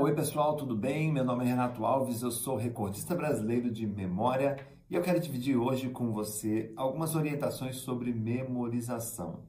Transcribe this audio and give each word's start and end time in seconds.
Oi 0.00 0.14
pessoal, 0.14 0.56
tudo 0.56 0.74
bem? 0.74 1.12
Meu 1.12 1.22
nome 1.22 1.44
é 1.44 1.48
Renato 1.48 1.84
Alves, 1.84 2.22
eu 2.22 2.30
sou 2.30 2.56
recordista 2.56 3.14
brasileiro 3.14 3.70
de 3.70 3.86
memória 3.86 4.56
e 4.88 4.94
eu 4.94 5.02
quero 5.02 5.20
dividir 5.20 5.54
hoje 5.54 5.90
com 5.90 6.10
você 6.14 6.72
algumas 6.76 7.14
orientações 7.14 7.76
sobre 7.76 8.10
memorização. 8.10 9.44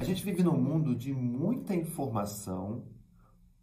A 0.00 0.04
gente 0.04 0.24
vive 0.24 0.42
num 0.42 0.60
mundo 0.60 0.96
de 0.96 1.12
muita 1.12 1.72
informação, 1.76 2.82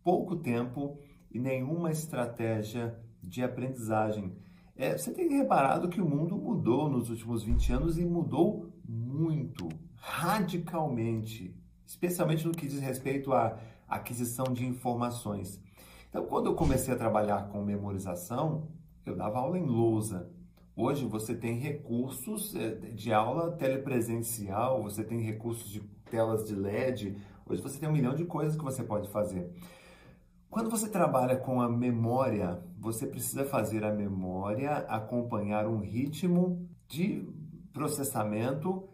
pouco 0.01 0.37
tempo 0.37 0.97
e 1.29 1.37
nenhuma 1.37 1.91
estratégia 1.91 2.97
de 3.21 3.43
aprendizagem. 3.43 4.33
É, 4.73 4.97
você 4.97 5.13
tem 5.13 5.27
reparado 5.37 5.89
que 5.89 5.99
o 5.99 6.09
mundo 6.09 6.37
mudou 6.37 6.89
nos 6.89 7.09
últimos 7.09 7.43
20 7.43 7.73
anos 7.73 7.97
e 7.97 8.05
mudou 8.05 8.71
muito 8.87 9.67
radicalmente, 10.07 11.53
especialmente 11.85 12.45
no 12.45 12.53
que 12.53 12.67
diz 12.67 12.79
respeito 12.79 13.33
à 13.33 13.57
aquisição 13.87 14.45
de 14.53 14.63
informações. 14.63 15.59
Então, 16.07 16.25
quando 16.27 16.45
eu 16.45 16.53
comecei 16.53 16.93
a 16.93 16.97
trabalhar 16.97 17.49
com 17.49 17.63
memorização, 17.63 18.67
eu 19.03 19.15
dava 19.15 19.39
aula 19.39 19.57
em 19.57 19.65
lousa. 19.65 20.31
Hoje 20.75 21.05
você 21.05 21.33
tem 21.33 21.57
recursos 21.57 22.55
eh, 22.55 22.75
de 22.93 23.11
aula 23.11 23.51
telepresencial, 23.53 24.83
você 24.83 25.03
tem 25.03 25.21
recursos 25.21 25.69
de 25.69 25.79
telas 26.09 26.45
de 26.45 26.55
LED, 26.55 27.17
hoje 27.45 27.61
você 27.61 27.79
tem 27.79 27.89
um 27.89 27.93
milhão 27.93 28.13
de 28.13 28.25
coisas 28.25 28.55
que 28.55 28.63
você 28.63 28.83
pode 28.83 29.09
fazer. 29.09 29.51
Quando 30.49 30.69
você 30.69 30.87
trabalha 30.87 31.35
com 31.35 31.59
a 31.61 31.67
memória, 31.67 32.63
você 32.77 33.07
precisa 33.07 33.43
fazer 33.43 33.83
a 33.83 33.91
memória 33.91 34.77
acompanhar 34.87 35.65
um 35.65 35.79
ritmo 35.79 36.69
de 36.87 37.27
processamento 37.73 38.87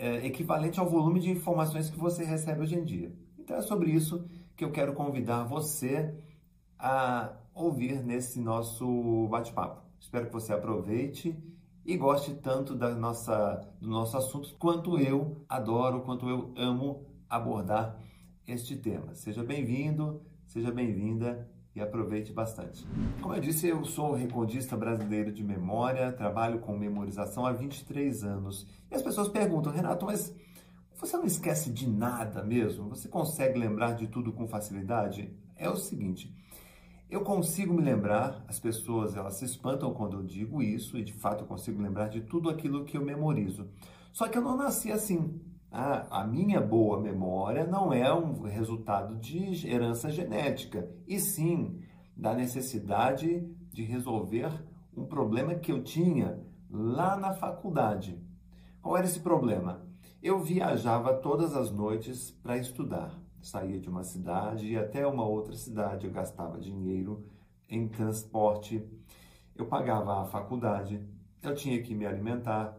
é, 0.00 0.26
equivalente 0.26 0.80
ao 0.80 0.88
volume 0.88 1.20
de 1.20 1.30
informações 1.30 1.90
que 1.90 1.98
você 1.98 2.24
recebe 2.24 2.62
hoje 2.62 2.74
em 2.74 2.82
dia. 2.82 3.12
Então 3.38 3.56
é 3.56 3.60
sobre 3.60 3.90
isso 3.90 4.24
que 4.56 4.64
eu 4.64 4.72
quero 4.72 4.94
convidar 4.94 5.44
você 5.44 6.14
a 6.78 7.32
ouvir 7.54 8.02
nesse 8.02 8.40
nosso 8.40 9.28
bate-papo. 9.28 9.82
Espero 10.00 10.26
que 10.26 10.32
você 10.32 10.54
aproveite 10.54 11.36
e 11.84 11.96
goste 11.98 12.32
tanto 12.34 12.74
da 12.74 12.94
nossa, 12.94 13.60
do 13.78 13.90
nosso 13.90 14.16
assunto 14.16 14.56
quanto 14.58 14.98
eu 14.98 15.44
adoro, 15.46 16.00
quanto 16.00 16.26
eu 16.26 16.54
amo 16.56 17.04
abordar 17.28 18.00
este 18.48 18.76
tema. 18.76 19.14
Seja 19.14 19.44
bem-vindo, 19.44 20.22
seja 20.46 20.72
bem-vinda 20.72 21.46
e 21.74 21.80
aproveite 21.80 22.32
bastante. 22.32 22.86
Como 23.22 23.34
eu 23.34 23.40
disse, 23.40 23.68
eu 23.68 23.84
sou 23.84 24.12
recordista 24.12 24.76
brasileiro 24.76 25.32
de 25.32 25.44
memória, 25.44 26.12
trabalho 26.12 26.58
com 26.58 26.76
memorização 26.76 27.46
há 27.46 27.52
23 27.52 28.24
anos. 28.24 28.66
E 28.90 28.94
as 28.94 29.02
pessoas 29.02 29.28
perguntam, 29.28 29.72
Renato, 29.72 30.06
mas 30.06 30.34
você 30.98 31.16
não 31.16 31.24
esquece 31.24 31.70
de 31.70 31.88
nada 31.88 32.42
mesmo? 32.42 32.88
Você 32.88 33.08
consegue 33.08 33.58
lembrar 33.58 33.92
de 33.92 34.06
tudo 34.06 34.32
com 34.32 34.48
facilidade? 34.48 35.32
É 35.56 35.68
o 35.68 35.76
seguinte, 35.76 36.34
eu 37.10 37.22
consigo 37.22 37.74
me 37.74 37.82
lembrar, 37.82 38.44
as 38.46 38.60
pessoas 38.60 39.16
elas 39.16 39.34
se 39.34 39.44
espantam 39.44 39.92
quando 39.92 40.16
eu 40.16 40.22
digo 40.22 40.62
isso, 40.62 40.96
e 40.96 41.02
de 41.02 41.12
fato 41.12 41.42
eu 41.42 41.46
consigo 41.46 41.82
lembrar 41.82 42.08
de 42.08 42.20
tudo 42.20 42.48
aquilo 42.48 42.84
que 42.84 42.96
eu 42.96 43.04
memorizo. 43.04 43.68
Só 44.12 44.28
que 44.28 44.38
eu 44.38 44.42
não 44.42 44.56
nasci 44.56 44.92
assim. 44.92 45.40
A 45.72 46.26
minha 46.26 46.60
boa 46.60 47.00
memória 47.00 47.64
não 47.64 47.92
é 47.92 48.12
um 48.12 48.42
resultado 48.42 49.14
de 49.16 49.68
herança 49.68 50.10
genética, 50.10 50.90
e 51.06 51.20
sim 51.20 51.80
da 52.16 52.34
necessidade 52.34 53.48
de 53.70 53.84
resolver 53.84 54.50
um 54.96 55.06
problema 55.06 55.54
que 55.54 55.70
eu 55.70 55.82
tinha 55.82 56.44
lá 56.68 57.16
na 57.16 57.32
faculdade. 57.32 58.20
Qual 58.82 58.96
era 58.96 59.06
esse 59.06 59.20
problema? 59.20 59.86
Eu 60.20 60.40
viajava 60.40 61.14
todas 61.14 61.56
as 61.56 61.70
noites 61.70 62.30
para 62.30 62.56
estudar. 62.56 63.16
Saía 63.40 63.78
de 63.78 63.88
uma 63.88 64.02
cidade 64.02 64.66
e 64.66 64.76
até 64.76 65.06
uma 65.06 65.24
outra 65.24 65.54
cidade, 65.54 66.06
eu 66.06 66.12
gastava 66.12 66.58
dinheiro 66.58 67.24
em 67.68 67.86
transporte, 67.86 68.84
eu 69.54 69.66
pagava 69.66 70.20
a 70.20 70.26
faculdade, 70.26 71.00
eu 71.42 71.54
tinha 71.54 71.80
que 71.80 71.94
me 71.94 72.04
alimentar, 72.04 72.76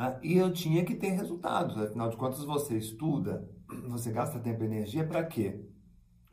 ah, 0.00 0.16
e 0.22 0.38
eu 0.38 0.52
tinha 0.52 0.84
que 0.84 0.94
ter 0.94 1.08
resultados. 1.08 1.76
Afinal 1.76 2.08
de 2.08 2.16
contas, 2.16 2.44
você 2.44 2.78
estuda, 2.78 3.50
você 3.88 4.12
gasta 4.12 4.38
tempo 4.38 4.62
e 4.62 4.66
energia 4.66 5.04
para 5.04 5.24
quê? 5.24 5.60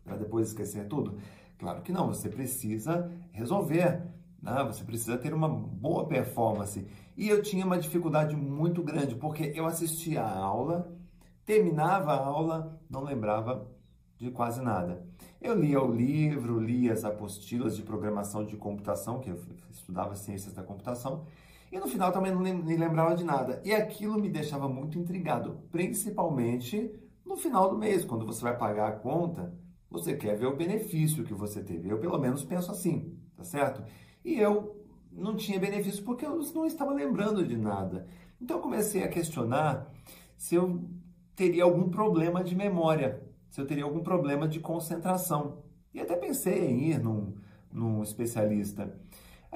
Para 0.03 0.18
depois 0.18 0.50
esquecer 0.50 0.88
tudo? 0.88 1.18
Claro 1.58 1.81
que 1.81 1.92
não, 1.92 2.06
você 2.06 2.30
precisa 2.30 3.12
resolver, 3.31 4.03
né? 4.40 4.64
você 4.66 4.84
precisa 4.84 5.18
ter 5.18 5.34
uma 5.34 5.50
boa 5.50 6.08
performance. 6.08 6.86
E 7.18 7.28
eu 7.28 7.42
tinha 7.42 7.66
uma 7.66 7.80
dificuldade 7.80 8.36
muito 8.36 8.84
grande, 8.84 9.16
porque 9.16 9.52
eu 9.56 9.66
assistia 9.66 10.22
a 10.22 10.38
aula, 10.38 10.96
terminava 11.44 12.12
a 12.12 12.24
aula, 12.24 12.80
não 12.88 13.03
lembrava 13.03 13.68
de 14.16 14.30
quase 14.30 14.62
nada. 14.62 15.03
Eu 15.42 15.59
lia 15.59 15.82
o 15.82 15.92
livro, 15.92 16.59
lia 16.59 16.94
as 16.94 17.03
apostilas 17.03 17.76
de 17.76 17.82
programação 17.82 18.46
de 18.46 18.58
computação, 18.58 19.20
que 19.20 19.32
eu 19.32 19.40
estudava 19.72 20.16
ciências 20.16 20.53
da 20.53 20.62
computação, 20.62 21.26
e 21.75 21.78
no 21.78 21.88
final 21.88 22.09
também 22.09 22.31
não 22.31 22.40
me 22.40 22.78
lembrava 22.78 23.13
de 23.18 23.25
nada. 23.25 23.62
E 23.66 23.74
aquilo 23.74 24.18
me 24.18 24.30
deixava 24.30 24.69
muito 24.69 24.97
intrigado, 24.97 25.59
principalmente 25.74 26.90
no 27.25 27.36
final 27.36 27.69
do 27.69 27.78
mês, 27.78 28.06
quando 28.06 28.25
você 28.25 28.41
vai 28.41 28.58
pagar 28.58 28.88
a 28.88 28.91
conta, 28.94 29.53
você 29.90 30.16
quer 30.16 30.38
ver 30.38 30.46
o 30.46 30.56
benefício 30.56 31.25
que 31.25 31.34
você 31.34 31.62
teve. 31.62 31.90
Eu 31.90 32.00
pelo 32.00 32.18
menos 32.18 32.46
penso 32.46 32.72
assim, 32.72 33.19
tá 33.35 33.44
certo? 33.44 33.84
E 34.24 34.40
eu 34.40 34.85
não 35.12 35.35
tinha 35.35 35.59
benefício 35.59 36.02
porque 36.06 36.25
eu 36.25 36.40
não 36.53 36.66
estava 36.66 36.94
lembrando 36.94 37.46
de 37.46 37.58
nada. 37.58 38.08
Então 38.40 38.56
eu 38.56 38.64
comecei 38.64 39.03
a 39.03 39.09
questionar 39.09 39.91
se 40.38 40.56
eu 40.56 40.81
teria 41.35 41.66
algum 41.66 41.90
problema 41.90 42.41
de 42.41 42.56
memória, 42.56 43.22
se 43.50 43.59
eu 43.59 43.68
teria 43.68 43.84
algum 43.84 44.00
problema 44.02 44.47
de 44.47 44.62
concentração. 44.62 45.62
E 45.94 46.00
até 46.00 46.16
pensei 46.16 46.69
em 46.69 46.91
ir 46.91 47.00
num, 47.00 47.35
num 47.69 48.02
especialista. 48.02 48.97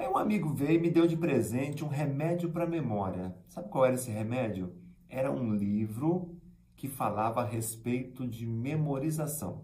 Aí 0.00 0.08
um 0.08 0.16
amigo 0.16 0.48
veio 0.54 0.78
e 0.78 0.80
me 0.80 0.90
deu 0.90 1.06
de 1.06 1.14
presente 1.14 1.84
um 1.84 1.88
remédio 1.88 2.48
para 2.48 2.66
memória. 2.66 3.36
Sabe 3.50 3.68
qual 3.68 3.84
era 3.84 3.96
esse 3.96 4.10
remédio? 4.10 4.72
Era 5.10 5.30
um 5.30 5.54
livro 5.54 6.34
que 6.74 6.88
falava 6.88 7.42
a 7.42 7.44
respeito 7.44 8.26
de 8.26 8.46
memorização. 8.46 9.62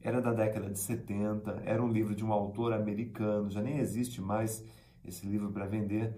Era 0.00 0.22
da 0.22 0.32
década 0.32 0.70
de 0.70 0.78
70, 0.78 1.64
era 1.66 1.84
um 1.84 1.92
livro 1.92 2.14
de 2.14 2.24
um 2.24 2.32
autor 2.32 2.72
americano, 2.72 3.50
já 3.50 3.60
nem 3.60 3.76
existe 3.76 4.22
mais 4.22 4.64
esse 5.04 5.26
livro 5.26 5.52
para 5.52 5.66
vender. 5.66 6.16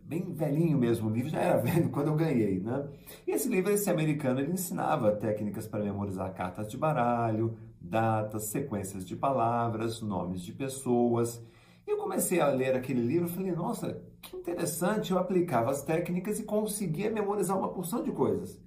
Bem 0.00 0.32
velhinho 0.32 0.78
mesmo, 0.78 1.10
o 1.10 1.12
livro 1.12 1.30
já 1.30 1.40
era 1.40 1.56
velho 1.60 1.90
quando 1.90 2.06
eu 2.06 2.14
ganhei, 2.14 2.60
né? 2.60 2.88
E 3.26 3.32
esse 3.32 3.48
livro, 3.48 3.72
esse 3.72 3.90
americano, 3.90 4.38
ele 4.38 4.52
ensinava 4.52 5.10
técnicas 5.16 5.66
para 5.66 5.82
memorizar 5.82 6.32
cartas 6.32 6.68
de 6.68 6.76
baralho, 6.76 7.58
datas, 7.80 8.44
sequências 8.44 9.04
de 9.04 9.16
palavras, 9.16 10.00
nomes 10.00 10.42
de 10.42 10.52
pessoas. 10.52 11.44
E 11.90 11.92
eu 11.92 11.98
comecei 11.98 12.40
a 12.40 12.46
ler 12.46 12.76
aquele 12.76 13.00
livro 13.00 13.26
e 13.26 13.32
falei, 13.32 13.50
nossa, 13.50 14.00
que 14.22 14.36
interessante, 14.36 15.10
eu 15.10 15.18
aplicava 15.18 15.72
as 15.72 15.82
técnicas 15.82 16.38
e 16.38 16.44
conseguia 16.44 17.10
memorizar 17.10 17.58
uma 17.58 17.72
porção 17.72 18.00
de 18.00 18.12
coisas. 18.12 18.62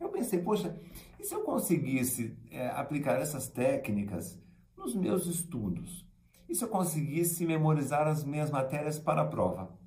Eu 0.00 0.08
pensei, 0.08 0.40
poxa, 0.40 0.74
e 1.20 1.24
se 1.24 1.34
eu 1.34 1.42
conseguisse 1.42 2.34
é, 2.50 2.68
aplicar 2.68 3.20
essas 3.20 3.48
técnicas 3.48 4.40
nos 4.78 4.94
meus 4.94 5.26
estudos? 5.26 6.08
E 6.48 6.54
se 6.54 6.64
eu 6.64 6.68
conseguisse 6.68 7.44
memorizar 7.44 8.08
as 8.08 8.24
minhas 8.24 8.50
matérias 8.50 8.98
para 8.98 9.20
a 9.20 9.26
prova? 9.26 9.78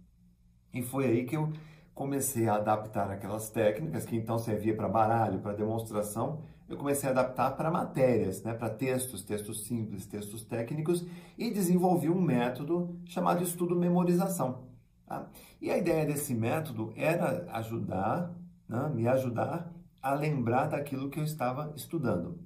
E 0.72 0.84
foi 0.84 1.08
aí 1.08 1.26
que 1.26 1.36
eu 1.36 1.52
comecei 1.96 2.48
a 2.48 2.58
adaptar 2.58 3.10
aquelas 3.10 3.50
técnicas 3.50 4.06
que 4.06 4.16
então 4.16 4.38
servia 4.38 4.76
para 4.76 4.88
baralho, 4.88 5.40
para 5.40 5.54
demonstração, 5.54 6.44
eu 6.68 6.76
comecei 6.78 7.08
a 7.08 7.12
adaptar 7.12 7.52
para 7.52 7.72
matérias, 7.72 8.44
né, 8.44 8.54
para 8.54 8.70
textos, 8.70 9.24
textos 9.24 9.66
simples, 9.66 10.06
textos 10.06 10.44
técnicos 10.44 11.06
e 11.38 11.50
desenvolvi 11.50 12.10
um 12.10 12.22
método 12.22 13.00
chamado 13.06 13.44
estudo 13.44 13.76
memorização. 13.76 14.68
Tá? 15.06 15.30
E 15.62 15.72
a 15.72 15.78
ideia 15.78 16.06
desse 16.06 16.34
método 16.34 16.92
era 16.96 17.48
ajudar, 17.54 18.36
né, 18.68 18.92
me 18.94 19.08
ajudar 19.08 19.74
a 20.02 20.14
lembrar 20.14 20.68
daquilo 20.68 21.10
que 21.10 21.20
eu 21.20 21.24
estava 21.24 21.74
estudando. 21.76 22.40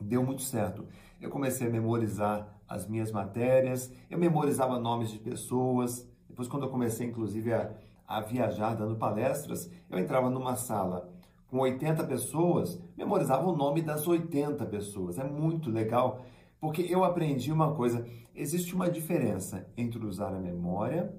Deu 0.00 0.24
muito 0.24 0.42
certo. 0.42 0.86
Eu 1.20 1.30
comecei 1.30 1.68
a 1.68 1.70
memorizar 1.70 2.60
as 2.68 2.88
minhas 2.88 3.12
matérias, 3.12 3.92
eu 4.10 4.18
memorizava 4.18 4.78
nomes 4.78 5.10
de 5.10 5.18
pessoas. 5.18 6.08
Depois, 6.28 6.48
quando 6.48 6.64
eu 6.64 6.70
comecei, 6.70 7.06
inclusive, 7.06 7.52
a 7.52 7.72
a 8.12 8.20
viajar 8.20 8.74
dando 8.74 8.96
palestras, 8.96 9.70
eu 9.88 9.98
entrava 9.98 10.28
numa 10.28 10.54
sala 10.54 11.10
com 11.52 11.58
80 11.58 12.04
pessoas, 12.04 12.80
memorizava 12.96 13.46
o 13.46 13.54
nome 13.54 13.82
das 13.82 14.08
80 14.08 14.64
pessoas. 14.64 15.18
É 15.18 15.24
muito 15.24 15.70
legal, 15.70 16.24
porque 16.58 16.80
eu 16.88 17.04
aprendi 17.04 17.52
uma 17.52 17.74
coisa: 17.74 18.06
existe 18.34 18.74
uma 18.74 18.90
diferença 18.90 19.68
entre 19.76 20.02
usar 20.02 20.34
a 20.34 20.40
memória 20.40 21.14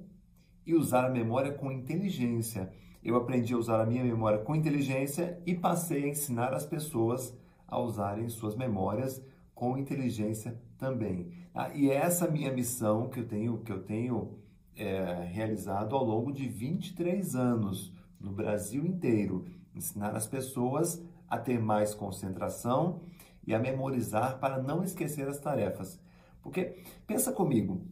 e 0.66 0.74
usar 0.74 1.06
a 1.06 1.10
memória 1.12 1.54
com 1.54 1.72
inteligência. 1.72 2.74
Eu 3.04 3.16
aprendi 3.16 3.54
a 3.54 3.58
usar 3.58 3.80
a 3.80 3.86
minha 3.86 4.04
memória 4.04 4.40
com 4.40 4.56
inteligência 4.56 5.40
e 5.46 5.54
passei 5.54 6.06
a 6.06 6.08
ensinar 6.08 6.52
as 6.52 6.66
pessoas 6.66 7.38
a 7.68 7.80
usarem 7.80 8.28
suas 8.28 8.56
memórias 8.56 9.24
com 9.54 9.78
inteligência 9.78 10.60
também. 10.80 11.32
Ah, 11.54 11.70
e 11.76 11.92
é 11.92 11.96
essa 11.96 12.28
minha 12.28 12.52
missão 12.52 13.08
que 13.08 13.20
eu 13.20 13.28
tenho, 13.28 13.60
que 13.60 13.72
eu 13.72 13.84
tenho 13.84 14.40
é, 14.76 15.28
realizado 15.32 15.96
ao 15.96 16.04
longo 16.04 16.32
de 16.32 16.48
23 16.48 17.36
anos 17.36 17.94
no 18.20 18.32
Brasil 18.32 18.84
inteiro. 18.84 19.46
Ensinar 19.76 20.16
as 20.16 20.28
pessoas 20.28 21.04
a 21.28 21.38
ter 21.38 21.60
mais 21.60 21.94
concentração 21.94 23.02
e 23.46 23.54
a 23.54 23.60
memorizar 23.60 24.40
para 24.40 24.62
não 24.62 24.84
esquecer 24.84 25.28
as 25.28 25.40
tarefas. 25.40 26.00
Porque 26.42 26.84
pensa 27.08 27.32
comigo, 27.32 27.86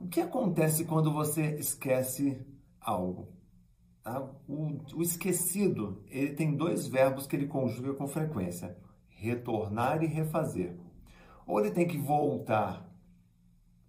o 0.00 0.08
que 0.08 0.20
acontece 0.20 0.84
quando 0.84 1.12
você 1.12 1.56
esquece 1.56 2.44
algo? 2.80 3.28
Tá? 4.02 4.20
O, 4.48 4.78
o 4.94 5.02
esquecido, 5.02 6.02
ele 6.08 6.34
tem 6.34 6.56
dois 6.56 6.86
verbos 6.86 7.26
que 7.26 7.36
ele 7.36 7.46
conjuga 7.46 7.94
com 7.94 8.06
frequência: 8.06 8.76
retornar 9.08 10.02
e 10.02 10.06
refazer. 10.06 10.78
Ou 11.46 11.60
ele 11.60 11.70
tem 11.70 11.86
que 11.86 11.98
voltar 11.98 12.88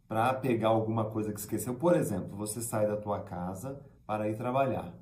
para 0.07 0.33
pegar 0.33 0.69
alguma 0.69 1.05
coisa 1.05 1.31
que 1.31 1.39
esqueceu. 1.39 1.75
Por 1.75 1.95
exemplo, 1.95 2.35
você 2.35 2.61
sai 2.61 2.87
da 2.87 2.97
tua 2.97 3.21
casa 3.21 3.79
para 4.05 4.27
ir 4.27 4.35
trabalhar. 4.35 4.93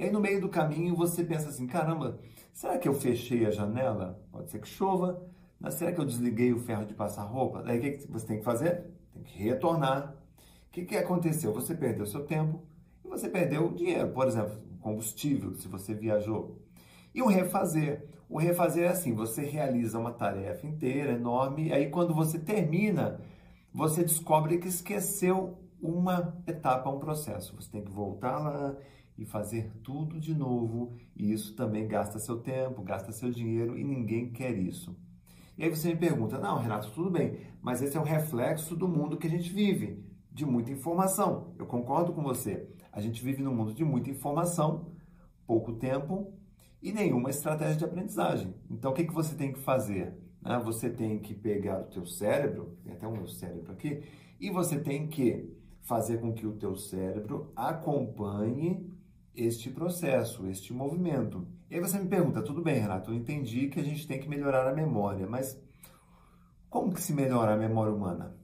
E 0.00 0.04
aí 0.04 0.10
no 0.10 0.18
meio 0.18 0.40
do 0.40 0.48
caminho 0.48 0.96
você 0.96 1.22
pensa 1.22 1.50
assim, 1.50 1.66
caramba, 1.66 2.18
será 2.54 2.78
que 2.78 2.88
eu 2.88 2.94
fechei 2.94 3.44
a 3.44 3.50
janela? 3.50 4.18
Pode 4.32 4.50
ser 4.50 4.58
que 4.58 4.66
chova. 4.66 5.22
Mas 5.60 5.74
será 5.74 5.92
que 5.92 6.00
eu 6.00 6.06
desliguei 6.06 6.54
o 6.54 6.58
ferro 6.58 6.86
de 6.86 6.94
passar 6.94 7.24
roupa? 7.24 7.62
Daí 7.62 7.78
o 7.78 7.82
que 7.82 8.10
você 8.10 8.26
tem 8.26 8.38
que 8.38 8.44
fazer? 8.44 8.86
Tem 9.12 9.22
que 9.22 9.42
retornar. 9.42 10.14
O 10.68 10.72
que, 10.72 10.86
que 10.86 10.96
aconteceu? 10.96 11.52
Você 11.52 11.74
perdeu 11.74 12.06
seu 12.06 12.24
tempo 12.24 12.62
e 13.04 13.08
você 13.08 13.28
perdeu 13.28 13.66
o 13.66 13.74
dinheiro, 13.74 14.08
por 14.08 14.26
exemplo, 14.26 14.56
combustível, 14.80 15.52
se 15.52 15.68
você 15.68 15.92
viajou. 15.92 16.58
E 17.14 17.20
o 17.20 17.26
refazer. 17.26 18.08
O 18.26 18.38
refazer 18.38 18.84
é 18.84 18.88
assim: 18.88 19.12
você 19.12 19.42
realiza 19.42 19.98
uma 19.98 20.12
tarefa 20.12 20.66
inteira, 20.66 21.12
enorme, 21.12 21.68
e 21.68 21.72
aí 21.74 21.90
quando 21.90 22.14
você 22.14 22.38
termina, 22.38 23.20
você 23.70 24.02
descobre 24.02 24.56
que 24.56 24.68
esqueceu 24.68 25.58
uma 25.82 26.42
etapa, 26.46 26.88
um 26.88 26.98
processo. 26.98 27.54
Você 27.56 27.70
tem 27.70 27.82
que 27.82 27.90
voltar 27.90 28.38
lá 28.38 28.76
e 29.20 29.26
fazer 29.26 29.70
tudo 29.84 30.18
de 30.18 30.34
novo, 30.34 30.96
e 31.14 31.30
isso 31.30 31.54
também 31.54 31.86
gasta 31.86 32.18
seu 32.18 32.38
tempo, 32.38 32.82
gasta 32.82 33.12
seu 33.12 33.30
dinheiro, 33.30 33.78
e 33.78 33.84
ninguém 33.84 34.32
quer 34.32 34.56
isso. 34.56 34.96
E 35.58 35.62
aí 35.62 35.68
você 35.68 35.88
me 35.92 35.96
pergunta: 35.96 36.38
não, 36.38 36.58
Renato, 36.58 36.90
tudo 36.92 37.10
bem, 37.10 37.38
mas 37.60 37.82
esse 37.82 37.98
é 37.98 38.00
o 38.00 38.04
reflexo 38.04 38.74
do 38.74 38.88
mundo 38.88 39.18
que 39.18 39.26
a 39.26 39.30
gente 39.30 39.52
vive, 39.52 40.02
de 40.32 40.46
muita 40.46 40.72
informação. 40.72 41.52
Eu 41.58 41.66
concordo 41.66 42.14
com 42.14 42.22
você. 42.22 42.66
A 42.90 42.98
gente 43.02 43.22
vive 43.22 43.42
num 43.42 43.54
mundo 43.54 43.74
de 43.74 43.84
muita 43.84 44.08
informação, 44.08 44.90
pouco 45.46 45.74
tempo 45.74 46.32
e 46.82 46.90
nenhuma 46.90 47.28
estratégia 47.28 47.76
de 47.76 47.84
aprendizagem. 47.84 48.54
Então, 48.70 48.90
o 48.90 48.94
que, 48.94 49.04
que 49.04 49.12
você 49.12 49.34
tem 49.34 49.52
que 49.52 49.60
fazer? 49.60 50.14
Né? 50.40 50.58
Você 50.64 50.88
tem 50.88 51.18
que 51.18 51.34
pegar 51.34 51.82
o 51.82 51.84
teu 51.84 52.06
cérebro, 52.06 52.78
tem 52.82 52.94
até 52.94 53.06
o 53.06 53.12
meu 53.12 53.28
cérebro 53.28 53.70
aqui, 53.70 54.02
e 54.40 54.50
você 54.50 54.80
tem 54.80 55.08
que 55.08 55.54
fazer 55.82 56.22
com 56.22 56.32
que 56.32 56.46
o 56.46 56.52
teu 56.52 56.74
cérebro 56.74 57.52
acompanhe 57.54 58.89
este 59.44 59.70
processo, 59.70 60.46
este 60.46 60.72
movimento. 60.72 61.46
E 61.70 61.74
aí 61.74 61.80
você 61.80 61.98
me 61.98 62.08
pergunta, 62.08 62.42
tudo 62.42 62.62
bem, 62.62 62.78
Renato, 62.80 63.10
eu 63.10 63.14
entendi 63.14 63.68
que 63.68 63.80
a 63.80 63.82
gente 63.82 64.06
tem 64.06 64.20
que 64.20 64.28
melhorar 64.28 64.68
a 64.68 64.74
memória, 64.74 65.26
mas 65.26 65.58
como 66.68 66.92
que 66.92 67.00
se 67.00 67.12
melhora 67.12 67.54
a 67.54 67.56
memória 67.56 67.92
humana? 67.92 68.36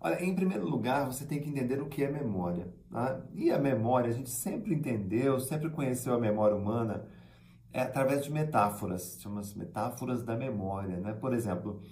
Olha, 0.00 0.22
em 0.24 0.34
primeiro 0.34 0.66
lugar, 0.66 1.06
você 1.06 1.26
tem 1.26 1.40
que 1.40 1.48
entender 1.48 1.82
o 1.82 1.88
que 1.88 2.02
é 2.02 2.10
memória. 2.10 2.72
Tá? 2.90 3.20
E 3.34 3.50
a 3.50 3.58
memória, 3.58 4.08
a 4.08 4.12
gente 4.12 4.30
sempre 4.30 4.74
entendeu, 4.74 5.38
sempre 5.40 5.70
conheceu 5.70 6.14
a 6.14 6.18
memória 6.18 6.56
humana 6.56 7.04
é, 7.72 7.80
através 7.82 8.24
de 8.24 8.32
metáforas, 8.32 9.18
chama-se 9.20 9.58
metáforas 9.58 10.22
da 10.22 10.36
memória. 10.36 10.98
Né? 10.98 11.12
Por 11.12 11.34
exemplo, 11.34 11.82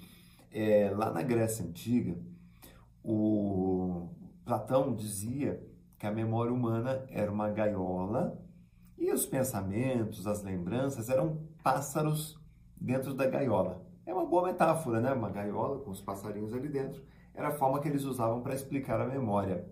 é, 0.52 0.90
lá 0.96 1.10
na 1.10 1.22
Grécia 1.22 1.64
Antiga, 1.64 2.16
o 3.04 4.08
Platão 4.44 4.94
dizia 4.94 5.62
que 5.98 6.06
a 6.06 6.10
memória 6.10 6.52
humana 6.52 7.04
era 7.10 7.30
uma 7.30 7.50
gaiola 7.50 8.45
e 8.98 9.12
os 9.12 9.26
pensamentos, 9.26 10.26
as 10.26 10.42
lembranças 10.42 11.08
eram 11.08 11.40
pássaros 11.62 12.38
dentro 12.80 13.14
da 13.14 13.26
gaiola. 13.26 13.84
É 14.06 14.14
uma 14.14 14.24
boa 14.24 14.46
metáfora, 14.46 15.00
né? 15.00 15.12
Uma 15.12 15.30
gaiola 15.30 15.80
com 15.80 15.90
os 15.90 16.00
passarinhos 16.00 16.54
ali 16.54 16.68
dentro. 16.68 17.02
Era 17.34 17.48
a 17.48 17.52
forma 17.52 17.80
que 17.80 17.88
eles 17.88 18.04
usavam 18.04 18.40
para 18.42 18.54
explicar 18.54 19.00
a 19.00 19.06
memória. 19.06 19.68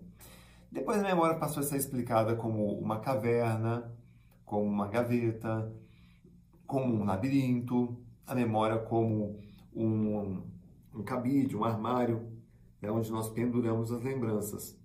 Depois 0.71 0.99
a 0.99 1.07
memória 1.07 1.39
passou 1.39 1.61
a 1.61 1.63
ser 1.63 1.77
explicada 1.77 2.35
como 2.35 2.77
uma 2.77 2.99
caverna, 2.99 3.91
como 4.45 4.63
uma 4.63 4.87
gaveta, 4.87 5.73
como 6.67 6.93
um 6.93 7.05
labirinto, 7.05 7.97
a 8.27 8.35
memória 8.35 8.77
como 8.79 9.39
um, 9.73 10.43
um 10.93 11.03
cabide, 11.03 11.55
um 11.55 11.63
armário, 11.63 12.29
é 12.81 12.91
onde 12.91 13.11
nós 13.11 13.29
penduramos 13.29 13.91
as 13.91 14.03
lembranças. 14.03 14.77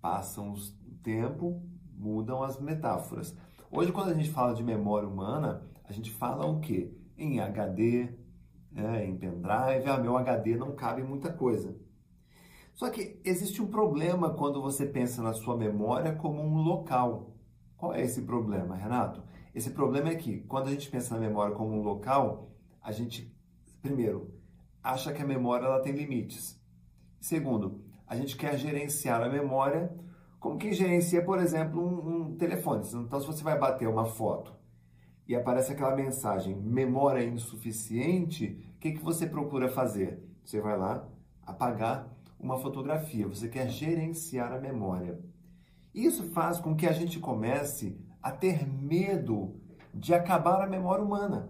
Passam 0.00 0.52
o 0.52 0.56
tempo, 1.02 1.62
mudam 1.96 2.42
as 2.42 2.60
metáforas. 2.60 3.36
Hoje, 3.70 3.92
quando 3.92 4.10
a 4.10 4.14
gente 4.14 4.30
fala 4.30 4.54
de 4.54 4.62
memória 4.62 5.08
humana, 5.08 5.62
a 5.84 5.92
gente 5.92 6.10
fala 6.10 6.46
o 6.46 6.60
quê? 6.60 6.92
Em 7.16 7.40
HD, 7.40 8.08
né, 8.70 9.06
em 9.06 9.16
pendrive. 9.16 9.88
Ah, 9.88 9.98
meu 9.98 10.16
HD 10.16 10.56
não 10.56 10.74
cabe 10.74 11.02
muita 11.02 11.32
coisa. 11.32 11.76
Só 12.74 12.90
que 12.90 13.20
existe 13.24 13.62
um 13.62 13.68
problema 13.68 14.34
quando 14.34 14.60
você 14.60 14.84
pensa 14.84 15.22
na 15.22 15.32
sua 15.32 15.56
memória 15.56 16.14
como 16.14 16.42
um 16.42 16.56
local. 16.62 17.36
Qual 17.76 17.94
é 17.94 18.02
esse 18.02 18.22
problema, 18.22 18.74
Renato? 18.74 19.22
Esse 19.54 19.70
problema 19.70 20.08
é 20.08 20.16
que 20.16 20.40
quando 20.40 20.68
a 20.68 20.70
gente 20.70 20.90
pensa 20.90 21.14
na 21.14 21.20
memória 21.20 21.54
como 21.54 21.76
um 21.76 21.82
local, 21.82 22.50
a 22.82 22.90
gente, 22.90 23.32
primeiro, 23.80 24.34
acha 24.82 25.12
que 25.12 25.22
a 25.22 25.26
memória 25.26 25.66
ela 25.66 25.80
tem 25.80 25.92
limites. 25.92 26.60
Segundo, 27.20 27.84
a 28.06 28.16
gente 28.16 28.36
quer 28.36 28.58
gerenciar 28.58 29.22
a 29.22 29.28
memória 29.28 29.90
como 30.44 30.58
quem 30.58 30.74
gerencia, 30.74 31.24
por 31.24 31.38
exemplo, 31.38 31.80
um, 31.80 32.26
um 32.26 32.36
telefone. 32.36 32.84
Então, 32.86 33.18
se 33.18 33.26
você 33.26 33.42
vai 33.42 33.58
bater 33.58 33.88
uma 33.88 34.04
foto 34.04 34.52
e 35.26 35.34
aparece 35.34 35.72
aquela 35.72 35.96
mensagem 35.96 36.54
memória 36.54 37.24
insuficiente, 37.24 38.62
o 38.76 38.78
que, 38.78 38.92
que 38.92 39.02
você 39.02 39.26
procura 39.26 39.70
fazer? 39.70 40.22
Você 40.44 40.60
vai 40.60 40.76
lá 40.76 41.08
apagar 41.46 42.14
uma 42.38 42.58
fotografia, 42.58 43.26
você 43.26 43.48
quer 43.48 43.70
gerenciar 43.70 44.52
a 44.52 44.60
memória. 44.60 45.18
Isso 45.94 46.24
faz 46.32 46.60
com 46.60 46.76
que 46.76 46.86
a 46.86 46.92
gente 46.92 47.18
comece 47.18 47.98
a 48.22 48.30
ter 48.30 48.68
medo 48.68 49.58
de 49.94 50.12
acabar 50.12 50.60
a 50.60 50.68
memória 50.68 51.02
humana. 51.02 51.48